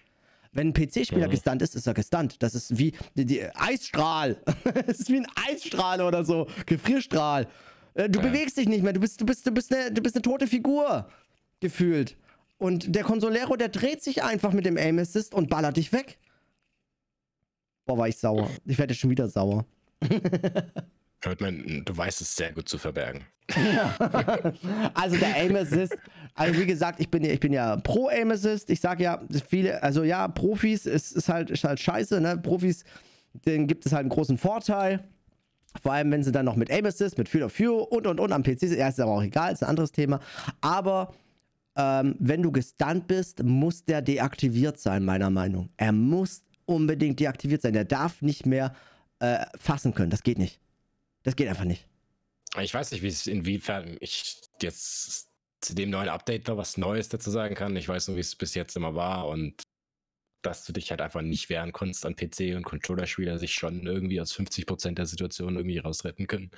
[0.52, 2.36] Wenn ein PC-Spieler gestunt ist, ist er gestunt.
[2.42, 4.36] Das ist wie die, die Eisstrahl.
[4.86, 6.46] das ist wie ein Eisstrahl oder so.
[6.66, 7.48] Gefrierstrahl.
[7.94, 8.26] Äh, Du Ja.
[8.26, 8.92] bewegst dich nicht mehr.
[8.92, 11.08] Du bist, du bist, du bist eine, du bist eine tote Figur.
[11.60, 12.16] Gefühlt.
[12.58, 16.18] Und der Consolero, der dreht sich einfach mit dem Aim Assist und ballert dich weg.
[17.86, 18.48] Boah, war ich sauer.
[18.64, 19.66] Ich werde jetzt schon wieder sauer.
[21.22, 23.24] Hört man, du weißt es sehr gut zu verbergen.
[24.94, 25.96] also der Aim Assist,
[26.34, 28.70] also wie gesagt, ich bin ja, ich bin ja pro Aim Assist.
[28.70, 32.38] Ich sage ja, viele, also ja, Profis ist, ist, halt, ist halt scheiße, ne?
[32.38, 32.84] Profis,
[33.46, 35.04] denen gibt es halt einen großen Vorteil.
[35.82, 38.20] Vor allem, wenn sie dann noch mit Aim Assist, mit Field of View und und
[38.20, 38.78] und am PC sind.
[38.78, 40.20] Ja, ist aber auch egal, ist ein anderes Thema.
[40.60, 41.14] Aber
[41.76, 45.70] ähm, wenn du gestunt bist, muss der deaktiviert sein, meiner Meinung.
[45.76, 47.72] Er muss unbedingt deaktiviert sein.
[47.72, 48.74] Der darf nicht mehr
[49.18, 50.10] äh, fassen können.
[50.10, 50.60] Das geht nicht.
[51.22, 51.86] Das geht einfach nicht.
[52.60, 55.28] Ich weiß nicht, wie es inwiefern ich jetzt
[55.60, 57.74] zu dem neuen Update noch was Neues dazu sagen kann.
[57.76, 59.62] Ich weiß nur, wie es bis jetzt immer war und
[60.42, 64.20] dass du dich halt einfach nicht wehren konntest an PC und Controller-Spieler sich schon irgendwie
[64.20, 66.50] aus 50% der Situation irgendwie rausretten können.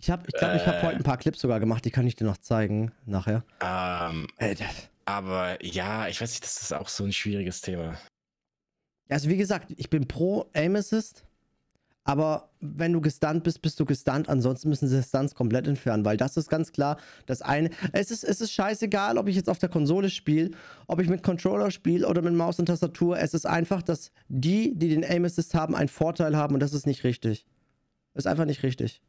[0.00, 0.82] Ich habe, ich glaube, ich habe Äh.
[0.82, 3.44] heute ein paar Clips sogar gemacht, die kann ich dir noch zeigen nachher.
[3.60, 4.56] Ähm, Äh,
[5.04, 7.98] aber ja, ich weiß nicht, das ist auch so ein schwieriges Thema.
[9.08, 11.24] Also wie gesagt, ich bin pro Aim Assist,
[12.04, 14.28] aber wenn du gestunt bist, bist du gestunt.
[14.28, 16.96] Ansonsten müssen sie Stunts komplett entfernen, weil das ist ganz klar
[17.26, 17.70] das eine.
[17.92, 20.52] Es ist, es ist scheißegal, ob ich jetzt auf der Konsole spiele,
[20.86, 23.18] ob ich mit Controller spiele oder mit Maus und Tastatur.
[23.18, 26.72] Es ist einfach, dass die, die den Aim Assist haben, einen Vorteil haben und das
[26.72, 27.46] ist nicht richtig.
[28.14, 29.02] Ist einfach nicht richtig.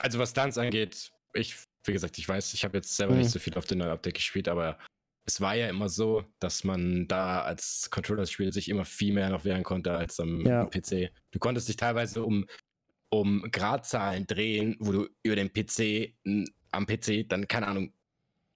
[0.00, 3.20] Also was Stunts angeht, ich, wie gesagt, ich weiß, ich habe jetzt selber Mhm.
[3.20, 4.78] nicht so viel auf den neuen Update gespielt, aber
[5.26, 9.44] es war ja immer so, dass man da als Controller-Spieler sich immer viel mehr noch
[9.44, 10.64] wehren konnte als am Ja.
[10.66, 11.10] PC.
[11.32, 12.46] Du konntest dich teilweise um,
[13.10, 16.14] um Gradzahlen drehen, wo du über den PC,
[16.72, 17.92] am PC dann, keine Ahnung,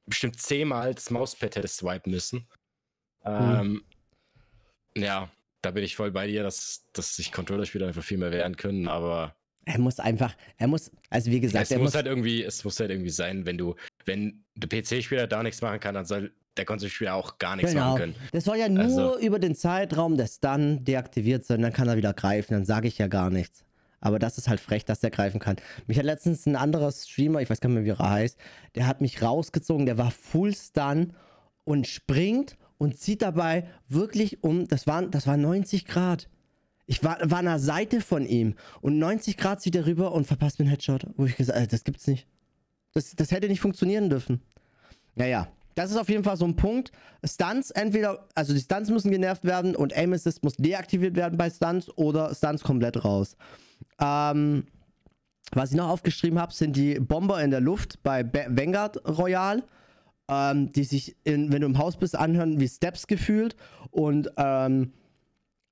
[0.06, 2.48] bestimmt zehnmal das Mauspad hättest swipen müssen.
[3.24, 3.84] Ähm,
[4.96, 5.30] ja,
[5.62, 8.88] da bin ich voll bei dir, dass, dass sich Controller-Spieler einfach viel mehr wehren können,
[8.88, 12.42] aber Er muss einfach, er muss, also wie gesagt, es er muss muss halt irgendwie,
[12.42, 16.04] es muss halt irgendwie sein, wenn du, wenn der PC-Spieler da nichts machen kann, dann
[16.04, 17.84] soll der Konsolenspieler auch gar nichts Genau.
[17.90, 18.14] machen können.
[18.32, 21.96] Das soll ja nur Also- über den Zeitraum des Stun deaktiviert sein, dann kann er
[21.96, 23.64] wieder greifen, dann sage ich ja gar nichts.
[24.00, 25.56] Aber das ist halt frech, dass der greifen kann.
[25.86, 28.36] Mich hat letztens ein anderer Streamer, ich weiß gar nicht mehr, wie er heißt,
[28.74, 31.12] der hat mich rausgezogen, der war Full Stun
[31.62, 36.28] und springt und zieht dabei wirklich um, das waren, das war 90 Grad.
[36.86, 40.26] Ich war, war an der Seite von ihm und 90 Grad zieht er rüber und
[40.26, 41.06] verpasst mir einen Headshot.
[41.16, 42.26] Wo ich gesagt habe, das gibt's nicht.
[42.92, 44.42] Das, das hätte nicht funktionieren dürfen.
[45.14, 46.92] Naja, das ist auf jeden Fall so ein Punkt.
[47.24, 51.48] Stunts, entweder, also die Stunts müssen genervt werden und Aim Assist muss deaktiviert werden bei
[51.48, 53.36] Stunts oder Stunts komplett raus.
[54.00, 54.64] Ähm,
[55.52, 59.62] was ich noch aufgeschrieben habe, sind die Bomber in der Luft bei Ba- Vanguard Royal,
[60.28, 63.54] ähm, die sich, in, wenn du im Haus bist, anhören wie Steps gefühlt
[63.90, 64.92] und ähm,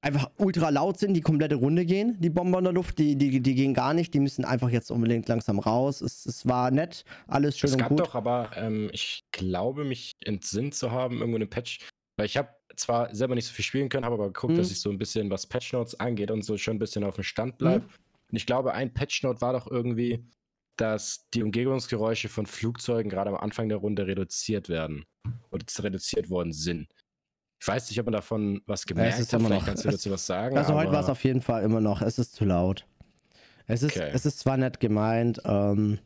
[0.02, 3.40] einfach ultra laut sind, die komplette Runde gehen, die Bomber in der Luft, die, die,
[3.40, 6.00] die gehen gar nicht, die müssen einfach jetzt unbedingt langsam raus.
[6.00, 8.00] Es, es war nett, alles schön Es und gab gut.
[8.00, 11.80] doch aber, ähm, ich glaube, mich entsinnt zu haben, irgendwo eine Patch,
[12.16, 14.58] weil ich habe zwar selber nicht so viel spielen können, habe aber geguckt, Mhm.
[14.58, 17.16] dass ich so ein bisschen, was Patch Notes angeht und so schon ein bisschen auf
[17.16, 17.84] dem Stand bleibe.
[17.84, 17.90] Mhm.
[18.30, 20.24] Und ich glaube, ein Patch Note war doch irgendwie,
[20.76, 25.04] dass die Umgebungsgeräusche von Flugzeugen gerade am Anfang der Runde reduziert werden
[25.50, 26.88] oder reduziert worden sind.
[27.60, 29.26] Ich weiß nicht, ob man davon was gemerkt hat.
[29.26, 30.56] Vielleicht noch- kannst du dazu was sagen.
[30.56, 32.86] Also heute war es auf jeden Fall immer noch, es ist zu laut.
[33.66, 34.10] Es ist, Okay.
[34.12, 35.98] es ist zwar nett gemeint, ähm,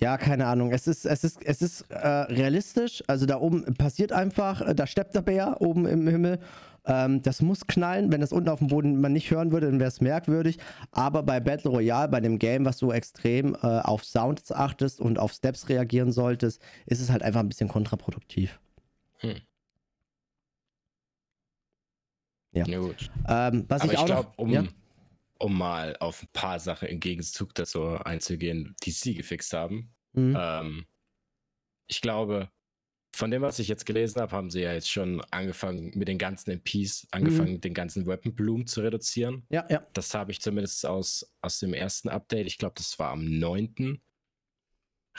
[0.00, 0.72] ja, keine Ahnung.
[0.72, 3.02] Es ist, es ist, es ist äh, realistisch.
[3.06, 6.40] Also da oben passiert einfach, äh, da steppt der Bär oben im Himmel.
[6.84, 8.10] Ähm, das muss knallen.
[8.10, 10.58] Wenn das unten auf dem Boden man nicht hören würde, dann wäre es merkwürdig.
[10.90, 15.20] Aber bei Battle Royale, bei dem Game, was du extrem äh, auf Sounds achtest und
[15.20, 18.58] auf Steps reagieren solltest, ist es halt einfach ein bisschen kontraproduktiv.
[19.20, 19.36] Hm.
[22.52, 22.66] Ja.
[22.66, 23.10] Ja, gut.
[23.28, 24.38] Ähm, was Aber ich ich auch glaube, noch.
[24.38, 24.64] um, ja?
[25.38, 29.92] um mal auf ein paar Sachen im Gegenzug dazu einzugehen, die sie gefixt haben.
[30.12, 30.36] Mhm.
[30.38, 30.86] Ähm,
[31.86, 32.50] ich glaube,
[33.14, 36.16] von dem, was ich jetzt gelesen habe, haben sie ja jetzt schon angefangen mit den
[36.18, 39.44] ganzen MPs, angefangen, den ganzen Weapon Bloom zu reduzieren.
[39.50, 39.86] ja, ja.
[39.92, 44.00] Das habe ich zumindest aus, aus dem ersten Update, ich glaube, das war am 9.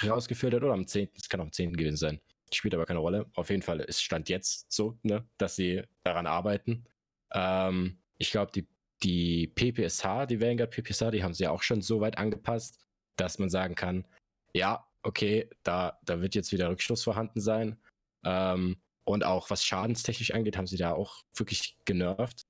[0.04, 1.10] rausgefiltert oder am 10.
[1.16, 1.78] Das kann auch am 10.
[1.78, 2.20] gewesen sein.
[2.52, 3.28] Spielt aber keine Rolle.
[3.36, 6.86] Auf jeden Fall, es stand jetzt so, ne, dass sie daran arbeiten.
[7.34, 8.68] Ähm, ich glaube, die,
[9.04, 12.80] die PPSH, die Vanguard PPSH, die haben sie ja auch schon so weit angepasst,
[13.16, 14.08] dass man sagen kann,
[14.54, 17.78] ja, okay, da, da wird jetzt wieder Rückschluss vorhanden sein.
[18.24, 22.46] Ähm, und auch was schadenstechnisch angeht, haben sie da auch wirklich genervt.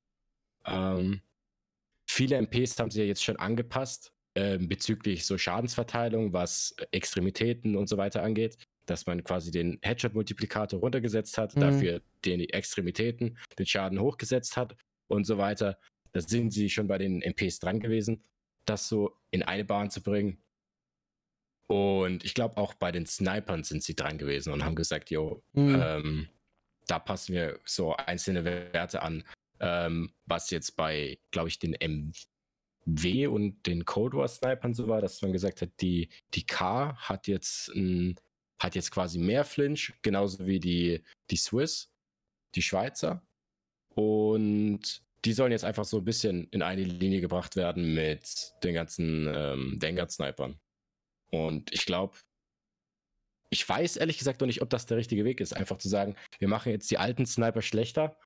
[0.65, 1.21] Ähm,
[2.07, 7.87] viele MPs haben sie ja jetzt schon angepasst ähm, bezüglich so Schadensverteilung, was Extremitäten und
[7.87, 11.59] so weiter angeht, dass man quasi den Headshot-Multiplikator runtergesetzt hat, Mhm.
[11.61, 14.75] dafür den Extremitäten den Schaden hochgesetzt hat
[15.07, 15.77] und so weiter.
[16.11, 18.23] Da sind sie schon bei den MPs dran gewesen,
[18.65, 20.41] das so in eine Bahn zu bringen.
[21.67, 25.43] Und ich glaube, auch bei den Snipern sind sie dran gewesen und haben gesagt, jo,
[25.53, 25.81] Mhm.
[25.81, 26.29] ähm,
[26.87, 29.23] da passen wir so einzelne Werte an,
[29.59, 35.01] ähm, was jetzt bei, glaube ich, den MW und den Cold War Snipern so war,
[35.01, 38.15] dass man gesagt hat, die, die K hat jetzt, ein,
[38.59, 41.89] hat jetzt quasi mehr Flinch, genauso wie die, die Swiss,
[42.55, 43.25] die Schweizer.
[43.89, 48.73] Und die sollen jetzt einfach so ein bisschen in eine Linie gebracht werden mit den
[48.73, 50.59] ganzen ähm, Vanguard-Snipern.
[51.31, 52.17] Und ich glaube,
[53.49, 56.15] ich weiß ehrlich gesagt noch nicht, ob das der richtige Weg ist, einfach zu sagen,
[56.39, 58.17] wir machen jetzt die alten Sniper schlechter,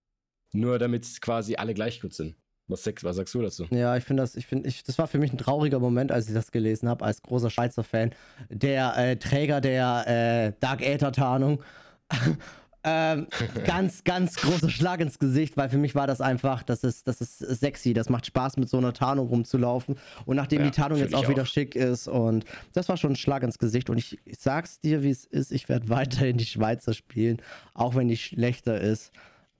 [0.53, 2.36] nur damit quasi alle gleich gut sind.
[2.70, 3.65] Was, sagst- was sagst du dazu?
[3.70, 6.28] Ja, ich finde das, ich finde, ich, das war für mich ein trauriger Moment, als
[6.28, 8.11] ich das gelesen habe, als großer Schweizer Fan.
[8.49, 11.61] Der äh, Träger der äh, Dark Aether Tarnung.
[12.84, 13.28] ähm,
[13.65, 17.20] ganz, ganz großer Schlag ins Gesicht, weil für mich war das einfach, das ist, das
[17.22, 19.95] ist sexy, das macht Spaß, mit so einer Tarnung rumzulaufen.
[20.26, 21.47] Und nachdem Ja, die Tarnung jetzt auch ich wieder auch.
[21.47, 23.89] schick ist und das war schon ein Schlag ins Gesicht.
[23.89, 27.41] Und ich, ich sag's dir, wie es ist, ich werde weiterhin die Schweizer spielen,
[27.74, 29.11] auch wenn die schlechter ist.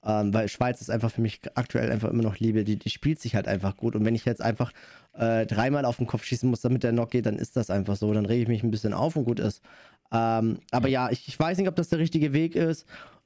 [0.08, 2.64] Ähm, weil Schweiz ist einfach für mich aktuell einfach immer noch Liebe.
[2.64, 3.94] Die, die spielt sich halt einfach gut.
[3.94, 4.72] Und wenn ich jetzt einfach
[5.14, 7.98] äh, dreimal auf den Kopf schießen muss, damit der Knock geht, dann ist das einfach
[7.98, 8.14] so.
[8.14, 9.62] Dann rege ich mich ein bisschen auf und gut ist.
[10.14, 12.86] Ähm, aber ja, ich, ich weiß nicht, ob das der richtige Weg ist.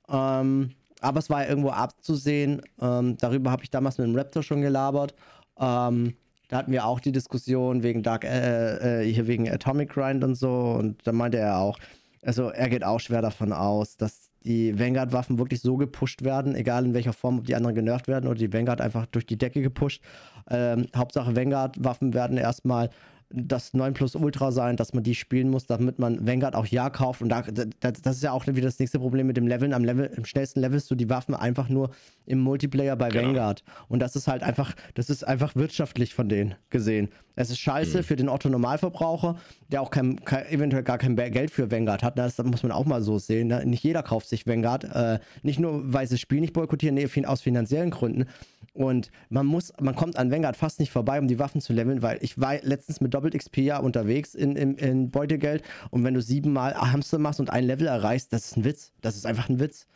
[0.10, 0.72] Ähm,
[1.02, 2.64] aber es war ja irgendwo abzusehen.
[2.82, 5.14] Ähm, darüber habe ich damals mit dem Raptor schon gelabert.
[5.60, 6.16] Ähm,
[6.48, 10.34] da hatten wir auch die Diskussion wegen Dark, äh, äh, hier wegen Atomic Grind und
[10.34, 10.76] so.
[10.80, 11.78] Und da meinte er auch,
[12.24, 16.86] also er geht auch schwer davon aus, dass die Vanguard-Waffen wirklich so gepusht werden, egal
[16.86, 19.62] in welcher Form, ob die anderen genervt werden oder die Vanguard einfach durch die Decke
[19.62, 20.02] gepusht.
[20.50, 22.90] Ähm, Hauptsache Vanguard-Waffen werden erstmal
[23.34, 26.90] das 9 Plus Ultra sein, dass man die spielen muss, damit man Vanguard auch ja
[26.90, 27.22] kauft.
[27.22, 29.74] Und da, da, das ist ja auch wieder das nächste Problem mit dem Leveln.
[29.74, 31.92] Am, Level, am schnellsten levelst du die Waffen einfach nur
[32.26, 33.28] im Multiplayer bei Genau.
[33.28, 33.64] Vanguard.
[33.88, 37.10] Und das ist halt einfach, das ist einfach wirtschaftlich von denen gesehen.
[37.36, 38.04] Es ist scheiße Mhm.
[38.04, 39.38] für den Otto-Normalverbraucher,
[39.72, 42.18] der auch kein, kein, eventuell gar kein Geld für Vanguard hat.
[42.18, 43.48] Das muss man auch mal so sehen.
[43.48, 43.66] Ne?
[43.66, 44.84] Nicht jeder kauft sich Vanguard.
[44.84, 48.26] Äh, nicht nur, weil sie das Spiel nicht boykottieren, nee, aus finanziellen Gründen.
[48.74, 52.02] Und man muss, man kommt an Vanguard fast nicht vorbei, um die Waffen zu leveln,
[52.02, 56.14] weil ich war letztens mit Doppelt XP ja unterwegs in, in, in Beutegeld und wenn
[56.14, 58.94] du siebenmal Hamster machst und ein Level erreichst, das ist ein Witz.
[59.02, 59.88] Das ist einfach ein Witz.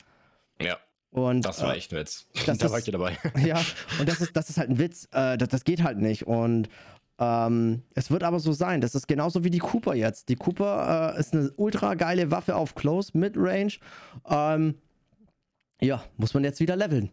[0.61, 0.77] Ja,
[1.11, 2.27] Und, das war äh, echt ein Witz.
[2.45, 3.17] das da war ist- ich ja dabei.
[3.45, 3.61] ja,
[3.99, 5.07] und das ist, das ist halt ein Witz.
[5.13, 6.27] Äh, das, das geht halt nicht.
[6.27, 6.67] Und
[7.17, 8.81] ähm, es wird aber so sein.
[8.81, 10.27] Das ist genauso wie die Cooper jetzt.
[10.27, 13.71] Die Cooper äh, ist eine ultra geile Waffe auf Close, Mid-Range.
[14.29, 14.75] Ähm,
[15.79, 17.09] ja, muss man jetzt wieder leveln.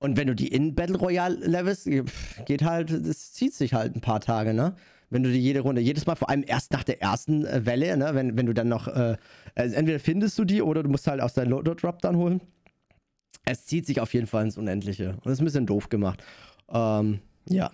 [0.00, 3.96] Und wenn du die in Battle Royale levelst, pff, geht halt, es zieht sich halt
[3.96, 4.74] ein paar Tage, ne?
[5.10, 7.96] Wenn du die jede Runde, jedes Mal, vor allem erst nach der ersten äh, Welle,
[7.96, 8.14] ne?
[8.14, 9.16] Wenn, wenn du dann noch, äh,
[9.54, 12.40] also entweder findest du die oder du musst halt aus deinem Loader-Drop dann holen.
[13.44, 15.10] Es zieht sich auf jeden Fall ins Unendliche.
[15.10, 16.22] Und das ist ein bisschen doof gemacht.
[16.68, 17.70] Ähm, ja.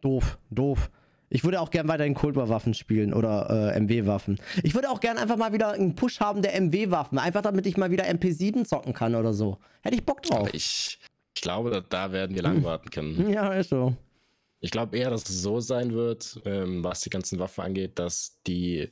[0.00, 0.90] Doof, doof.
[1.28, 4.38] Ich würde auch gern weiterhin Cold War Waffen spielen oder äh, MW-Waffen.
[4.62, 7.18] Ich würde auch gern einfach mal wieder einen Push haben der MW-Waffen.
[7.18, 9.58] Einfach damit ich mal wieder MP7 zocken kann oder so.
[9.82, 10.48] Hätte ich Bock drauf.
[10.52, 10.98] Ich,
[11.34, 13.30] ich glaube, da, werden wir lang warten können.
[13.32, 13.96] Ja, ist so.
[14.60, 18.40] Ich glaube eher, dass es so sein wird, ähm, was die ganzen Waffen angeht, dass
[18.46, 18.90] die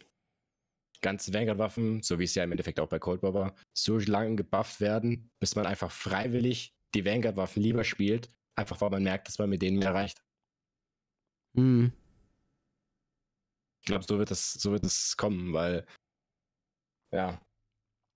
[1.01, 4.37] ganzen Vanguard-Waffen, so wie es ja im Endeffekt auch bei Cold War war, so lange
[4.37, 9.39] gebufft werden, bis man einfach freiwillig die Vanguard-Waffen lieber spielt, einfach weil man merkt, dass
[9.39, 10.23] man mit denen mehr erreicht.
[11.57, 11.93] Hm.
[13.85, 15.85] Ich glaube, so wird es, so wird es kommen, weil
[17.13, 17.39] ja,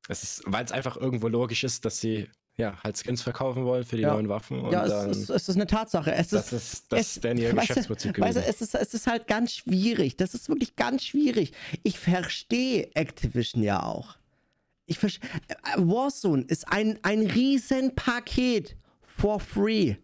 [0.08, 3.84] es ist, weil es einfach irgendwo logisch ist, dass sie ja halt Skins verkaufen wollen
[3.84, 4.14] für die Ja.
[4.14, 6.10] neuen Waffen Ja, es, dann, es, es ist eine Tatsache.
[6.12, 8.42] Es das ist, ist das es- ist dann ihr weißt Geschäftsprinzip Weißt gewesen.
[8.42, 10.16] du, es ist, es ist halt ganz schwierig.
[10.16, 11.52] Das ist wirklich ganz schwierig.
[11.82, 14.16] Ich verstehe Activision ja auch.
[14.86, 15.28] Ich verstehe.
[15.76, 19.96] Warzone ist ein, ein Riesenpaket for free.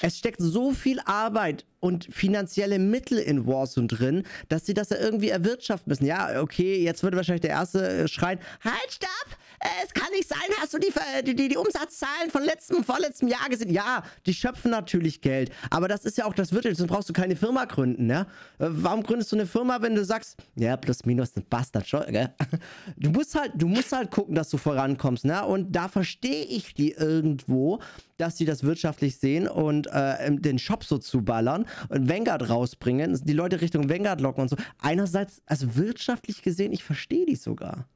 [0.00, 4.98] Es steckt so viel Arbeit und finanzielle Mittel in Warzone drin, dass sie das ja
[4.98, 6.06] irgendwie erwirtschaften müssen.
[6.06, 9.38] Ja, okay, jetzt würde wahrscheinlich der Erste äh, schreien, halt, stopp!
[9.82, 10.92] Es kann nicht sein, hast du die,
[11.24, 13.70] die, die, Umsatzzahlen von letztem vorletztem Jahr gesehen?
[13.70, 17.14] Ja, die schöpfen natürlich Geld, aber das ist ja auch das Wirtschaft, sonst brauchst du
[17.14, 18.22] keine Firma gründen, ja?
[18.58, 22.34] Äh, warum gründest du eine Firma, wenn du sagst, ja, plus minus, ein Bastard gell?
[22.96, 25.44] Du musst halt, du musst halt gucken, dass du vorankommst, ne?
[25.46, 27.80] Und da verstehe ich die irgendwo,
[28.18, 33.32] dass sie das wirtschaftlich sehen und äh, den Shop so zuballern und Vanguard rausbringen, die
[33.32, 34.56] Leute Richtung Vanguard locken und so.
[34.78, 37.88] Einerseits, also wirtschaftlich gesehen, ich verstehe die sogar.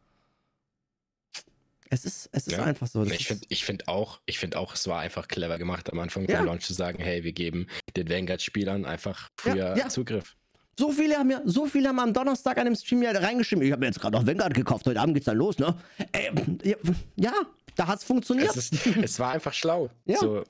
[1.91, 2.65] Es ist, es ist ja.
[2.65, 3.05] einfach so.
[3.05, 6.43] ich finde ich find auch, find auch, es war einfach clever gemacht, am Anfang ja.
[6.43, 7.67] Launch zu sagen, hey, wir geben
[7.97, 10.37] den Vanguard-Spielern einfach früher ja, Zugriff.
[10.79, 13.65] So viele haben ja, so viele haben am Donnerstag an dem Stream ja reingeschrieben.
[13.65, 14.87] Ich habe mir jetzt gerade noch Vanguard gekauft.
[14.87, 15.75] Heute Abend geht's dann los, ne?
[16.13, 16.77] Ey,
[17.17, 17.33] ja,
[17.75, 18.55] da hat's funktioniert.
[18.55, 19.91] Es, ist, es war einfach schlau.
[20.05, 20.19] Ja.
[20.19, 20.45] So,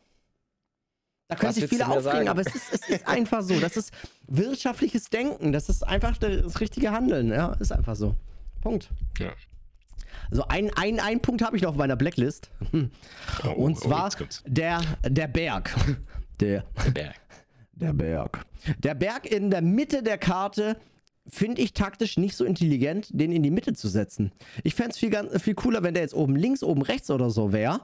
[1.28, 3.60] da können sich viele aufregen, aber es ist, es ist einfach so.
[3.60, 3.92] Das ist
[4.26, 5.52] wirtschaftliches Denken.
[5.52, 7.28] Das ist einfach das richtige Handeln.
[7.30, 8.14] Ja, ist einfach so.
[8.62, 8.88] Punkt.
[9.18, 9.32] Ja.
[10.30, 12.50] Also ein, ein, ein Punkt habe ich noch auf meiner Blacklist.
[13.44, 15.74] Oh, Und oh, zwar oh, der, der Berg.
[16.40, 17.20] Der, der Berg.
[17.72, 18.46] Der Berg.
[18.78, 20.76] Der Berg in der Mitte der Karte
[21.30, 24.32] finde ich taktisch nicht so intelligent, den in die Mitte zu setzen.
[24.64, 27.52] Ich fände es viel, viel cooler, wenn der jetzt oben links, oben rechts oder so
[27.52, 27.80] wäre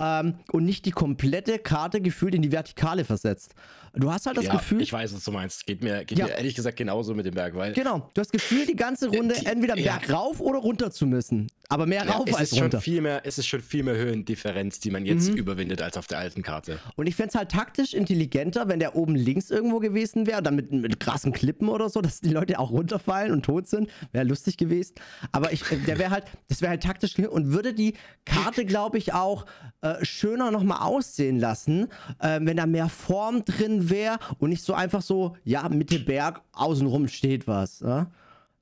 [0.00, 3.54] ähm, und nicht die komplette Karte gefühlt in die Vertikale versetzt.
[3.94, 4.82] Du hast halt das ja, Gefühl.
[4.82, 5.66] Ich weiß, was du meinst.
[5.66, 6.26] Geht mir, geht ja.
[6.26, 7.72] mir ehrlich gesagt genauso mit dem Berg, weil.
[7.72, 11.06] Genau, du hast das Gefühl, die ganze Runde die, entweder Berg rauf oder runter zu
[11.06, 11.48] müssen.
[11.68, 12.80] Aber mehr ja, rauf als runter.
[12.80, 15.36] Viel mehr, es ist schon viel mehr Höhendifferenz, die man jetzt mhm.
[15.36, 16.78] überwindet als auf der alten Karte.
[16.96, 20.56] Und ich fände es halt taktisch intelligenter, wenn der oben links irgendwo gewesen wäre, dann
[20.56, 23.90] mit, mit krassen Klippen oder so, dass die Leute auch runterfallen und tot sind.
[24.12, 24.94] Wäre lustig gewesen.
[25.32, 29.12] Aber ich, der wäre halt, das wäre halt taktisch und würde die Karte, glaube ich,
[29.12, 29.46] auch
[29.80, 34.74] äh, schöner nochmal aussehen lassen, äh, wenn da mehr Form drin wäre und nicht so
[34.74, 37.80] einfach so, ja, Mitte Berg, außenrum steht was.
[37.80, 38.10] Ja?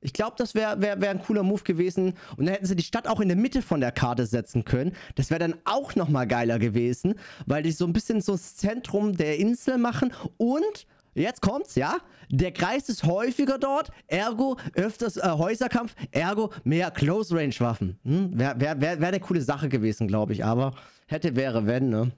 [0.00, 2.14] Ich glaube, das wäre wär, wär ein cooler Move gewesen.
[2.36, 4.92] Und dann hätten sie die Stadt auch in der Mitte von der Karte setzen können.
[5.14, 7.14] Das wäre dann auch nochmal geiler gewesen,
[7.46, 10.12] weil die so ein bisschen so das Zentrum der Insel machen.
[10.36, 10.86] Und,
[11.22, 11.98] jetzt kommt's, ja,
[12.28, 17.98] der Kreis ist häufiger dort, ergo öfters äh, Häuserkampf, ergo mehr Close-Range-Waffen.
[18.04, 18.38] Hm?
[18.38, 20.44] Wäre wär, wär, wär eine coole Sache gewesen, glaube ich.
[20.44, 20.74] Aber
[21.06, 22.12] hätte, wäre, wenn, ne?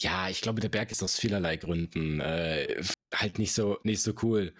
[0.00, 2.82] Ja, ich glaube, der Berg ist aus vielerlei Gründen äh,
[3.14, 4.52] halt nicht so, nicht so cool.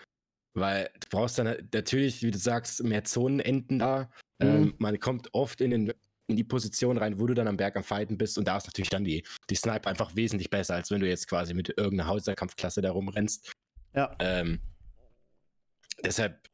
[0.55, 4.11] Weil du brauchst dann natürlich, wie du sagst, mehr Zonenenden da.
[4.41, 4.49] Mhm.
[4.49, 5.93] Ähm, man kommt oft in, den,
[6.29, 8.39] in die Position rein, wo du dann am Berg am Fighten bist.
[8.39, 11.29] Und da ist natürlich dann die, die Snipe einfach wesentlich besser, als wenn du jetzt
[11.29, 13.53] quasi mit irgendeiner Hauserkampfklasse da rumrennst.
[13.95, 14.15] Ja.
[14.21, 14.61] Ähm,
[16.05, 16.47] deshalb,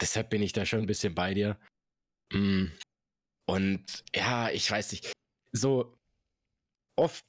[0.00, 1.58] deshalb bin ich da schon ein bisschen bei dir.
[2.32, 2.66] Mm.
[3.46, 5.12] Und ja, ich weiß nicht.
[5.52, 5.98] So
[6.96, 7.24] oft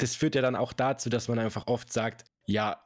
[0.00, 2.84] das führt ja dann auch dazu, dass man einfach oft sagt, ja,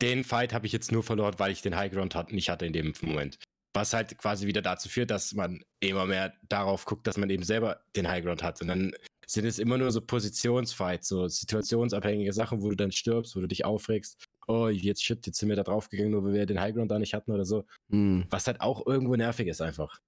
[0.00, 2.72] den Fight habe ich jetzt nur verloren, weil ich den Highground hat, nicht hatte in
[2.72, 3.38] dem Moment.
[3.74, 7.42] Was halt quasi wieder dazu führt, dass man immer mehr darauf guckt, dass man eben
[7.42, 8.62] selber den Highground hat.
[8.62, 8.92] Und dann
[9.26, 13.48] sind es immer nur so Positionsfights, so situationsabhängige Sachen, wo du dann stirbst, wo du
[13.48, 14.24] dich aufregst.
[14.46, 17.14] Oh, jetzt shit, jetzt sind wir da draufgegangen, nur weil wir den Highground da nicht
[17.14, 17.64] hatten oder so.
[17.88, 18.26] Mhm.
[18.30, 20.00] Was halt auch irgendwo nervig ist einfach.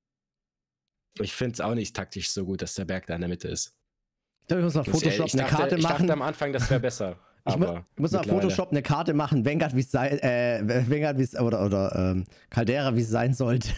[1.18, 3.48] Ich finde es auch nicht taktisch so gut, dass der Berg da in der Mitte
[3.48, 3.74] ist.
[4.42, 5.80] Ich glaube, ich muss nach Photoshop eine dachte, Karte machen.
[5.80, 7.18] Ich dachte am Anfang, das wäre besser.
[7.48, 7.66] ich mu
[7.96, 11.94] muss nach Photoshop eine Karte machen, Vanguard wie es sein, äh, Vanguard wie's, oder, oder
[11.94, 13.68] ähm, Caldera wie es sein sollte.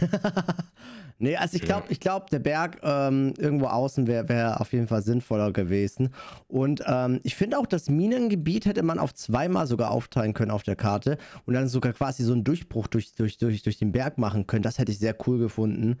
[1.19, 1.91] nee, also ich glaube, ja.
[1.91, 6.09] ich glaube, der Berg ähm, irgendwo außen wäre wär auf jeden Fall sinnvoller gewesen.
[6.47, 10.63] Und ähm, ich finde auch, das Minengebiet hätte man auf zweimal sogar aufteilen können auf
[10.63, 14.17] der Karte und dann sogar quasi so einen Durchbruch durch, durch, durch, durch den Berg
[14.17, 14.63] machen können.
[14.63, 15.99] Das hätte ich sehr cool gefunden.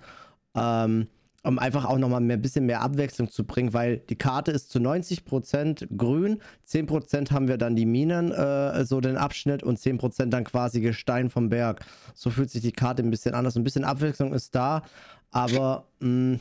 [0.55, 1.07] Ähm,
[1.43, 4.79] um einfach auch nochmal ein bisschen mehr Abwechslung zu bringen, weil die Karte ist zu
[4.79, 10.43] 90% grün, 10% haben wir dann die Minen, äh, so den Abschnitt und 10% dann
[10.43, 11.85] quasi Gestein vom Berg.
[12.13, 13.55] So fühlt sich die Karte ein bisschen anders.
[13.55, 14.83] Ein bisschen Abwechslung ist da,
[15.31, 16.39] aber mh, mm,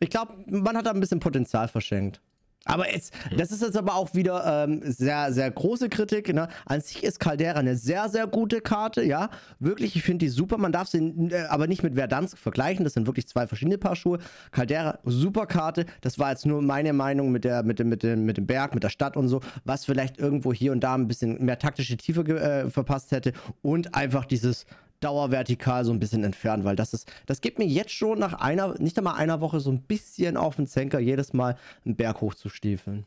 [0.00, 2.20] ich glaube, man hat da ein bisschen Potenzial verschenkt.
[2.64, 6.32] Aber jetzt, das ist jetzt aber auch wieder ähm, sehr, sehr große Kritik.
[6.32, 6.48] Ne?
[6.64, 9.28] An sich ist Caldera eine sehr, sehr gute Karte, ja.
[9.58, 10.56] Wirklich, ich finde die super.
[10.56, 12.84] Man darf sie äh, aber nicht mit Verdansk vergleichen.
[12.84, 14.18] Das sind wirklich zwei verschiedene Paar Schuhe.
[14.50, 15.84] Caldera, super Karte.
[16.00, 18.74] Das war jetzt nur meine Meinung mit, der, mit, dem, mit, dem, mit dem Berg,
[18.74, 21.96] mit der Stadt und so, was vielleicht irgendwo hier und da ein bisschen mehr taktische
[21.96, 23.32] Tiefe äh, verpasst hätte.
[23.62, 24.64] Und einfach dieses
[25.04, 28.80] dauervertikal so ein bisschen entfernt, weil das ist, das gibt mir jetzt schon nach einer,
[28.80, 32.34] nicht einmal einer Woche so ein bisschen auf den Zenker, jedes Mal einen Berg hoch
[32.34, 33.06] zu stiefeln.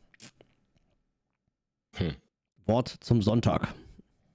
[1.96, 2.16] Hm.
[2.66, 3.74] Wort zum Sonntag.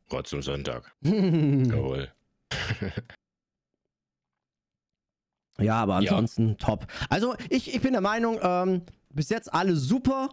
[0.09, 0.93] Wort zum Sonntag.
[1.03, 2.09] Jawohl.
[5.59, 6.55] ja, aber ansonsten ja.
[6.57, 6.87] top.
[7.09, 10.31] Also ich, ich bin der Meinung, ähm, bis jetzt alle super.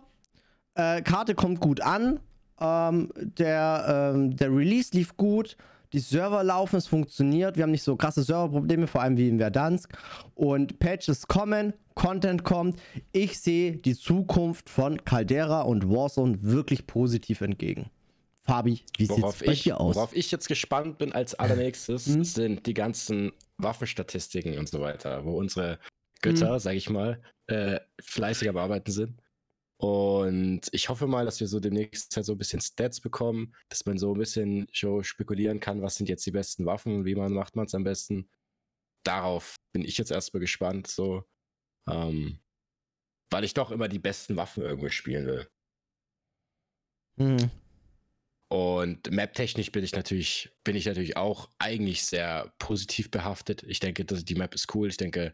[0.73, 2.19] Äh, Karte kommt gut an.
[2.59, 5.55] Ähm, der, ähm, der Release lief gut.
[5.91, 7.55] Die Server laufen, es funktioniert.
[7.57, 9.91] Wir haben nicht so krasse Serverprobleme, vor allem wie in Verdansk.
[10.35, 12.79] Und Patches kommen, Content kommt.
[13.11, 17.89] Ich sehe die Zukunft von Caldera und Warzone wirklich positiv entgegen.
[18.43, 19.95] Fabi, wie sieht es bei dir aus?
[19.95, 22.23] Worauf ich jetzt gespannt bin als allernächstes, hm?
[22.23, 25.79] sind die ganzen Waffenstatistiken und so weiter, wo unsere
[26.21, 26.59] Götter, hm.
[26.59, 29.21] sag ich mal, äh, fleißig am Arbeiten sind.
[29.81, 33.85] Und ich hoffe mal, dass wir so demnächst halt so ein bisschen Stats bekommen, dass
[33.85, 37.31] man so ein bisschen schon spekulieren kann, was sind jetzt die besten Waffen, wie man
[37.31, 38.29] macht man es am besten.
[39.03, 41.23] Darauf bin ich jetzt erstmal gespannt, so.
[41.89, 42.39] Ähm,
[43.29, 45.49] weil ich doch immer die besten Waffen irgendwo spielen will.
[47.15, 47.49] Mhm.
[48.49, 53.63] Und map-technisch bin ich natürlich, bin ich natürlich auch eigentlich sehr positiv behaftet.
[53.63, 54.89] Ich denke, dass die Map ist cool.
[54.89, 55.33] Ich denke,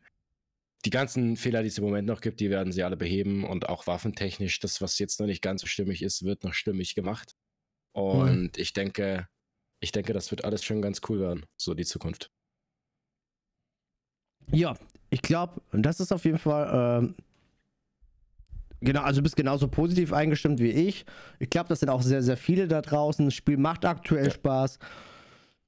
[0.86, 3.67] die ganzen Fehler, die es im Moment noch gibt, die werden sie alle beheben und
[3.69, 7.36] auch waffentechnisch, das, was jetzt noch nicht ganz so stimmig ist, wird noch stimmig gemacht.
[7.93, 8.51] Und mhm.
[8.55, 9.27] ich denke,
[9.79, 12.29] ich denke, das wird alles schon ganz cool werden, so die Zukunft.
[14.51, 14.75] Ja,
[15.09, 17.15] ich glaube, das ist auf jeden Fall, ähm,
[18.79, 21.05] genau, also du bist genauso positiv eingestimmt wie ich.
[21.39, 23.25] Ich glaube, das sind auch sehr, sehr viele da draußen.
[23.25, 24.31] Das Spiel macht aktuell ja.
[24.31, 24.77] Spaß.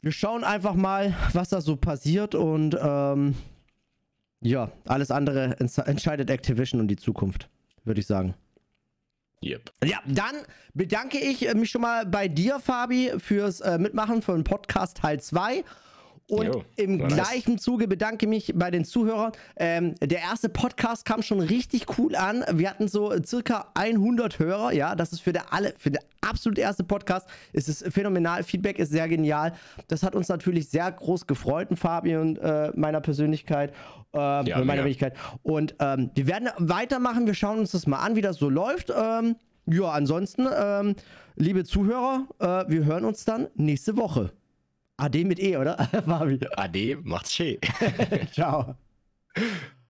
[0.02, 3.36] Wir schauen einfach mal, was da so passiert und ähm,
[4.42, 7.50] ja, alles andere entscheidet Activision und die Zukunft,
[7.84, 8.36] würde ich sagen.
[9.44, 9.72] Yep.
[9.84, 10.36] Ja, dann
[10.74, 15.64] bedanke ich mich schon mal bei dir, Fabi, fürs äh, Mitmachen von Podcast Teil 2.
[16.30, 17.64] Und jo, im gleichen nice.
[17.64, 19.32] Zuge bedanke ich mich bei den Zuhörern.
[19.56, 22.44] Ähm, der erste Podcast kam schon richtig cool an.
[22.52, 24.74] Wir hatten so circa 100 Hörer.
[24.74, 27.28] Ja, das ist für der alle, für der absolut erste Podcast.
[27.54, 28.44] Es ist phänomenal.
[28.44, 29.54] Feedback ist sehr genial.
[29.88, 33.72] Das hat uns natürlich sehr groß gefreut, Fabi und äh, meiner Persönlichkeit.
[34.14, 35.14] Äh, ja, meiner Wenigkeit.
[35.44, 37.26] Und ähm, wir werden weitermachen.
[37.26, 38.90] Wir schauen uns das mal an, wie das so läuft.
[38.90, 40.96] Ähm, ja, ansonsten, ähm,
[41.36, 44.32] liebe Zuhörer, äh, wir hören uns dann nächste Woche.
[44.98, 45.78] AD mit E, oder?
[46.58, 47.58] AD macht's schön.
[48.34, 48.76] Ciao.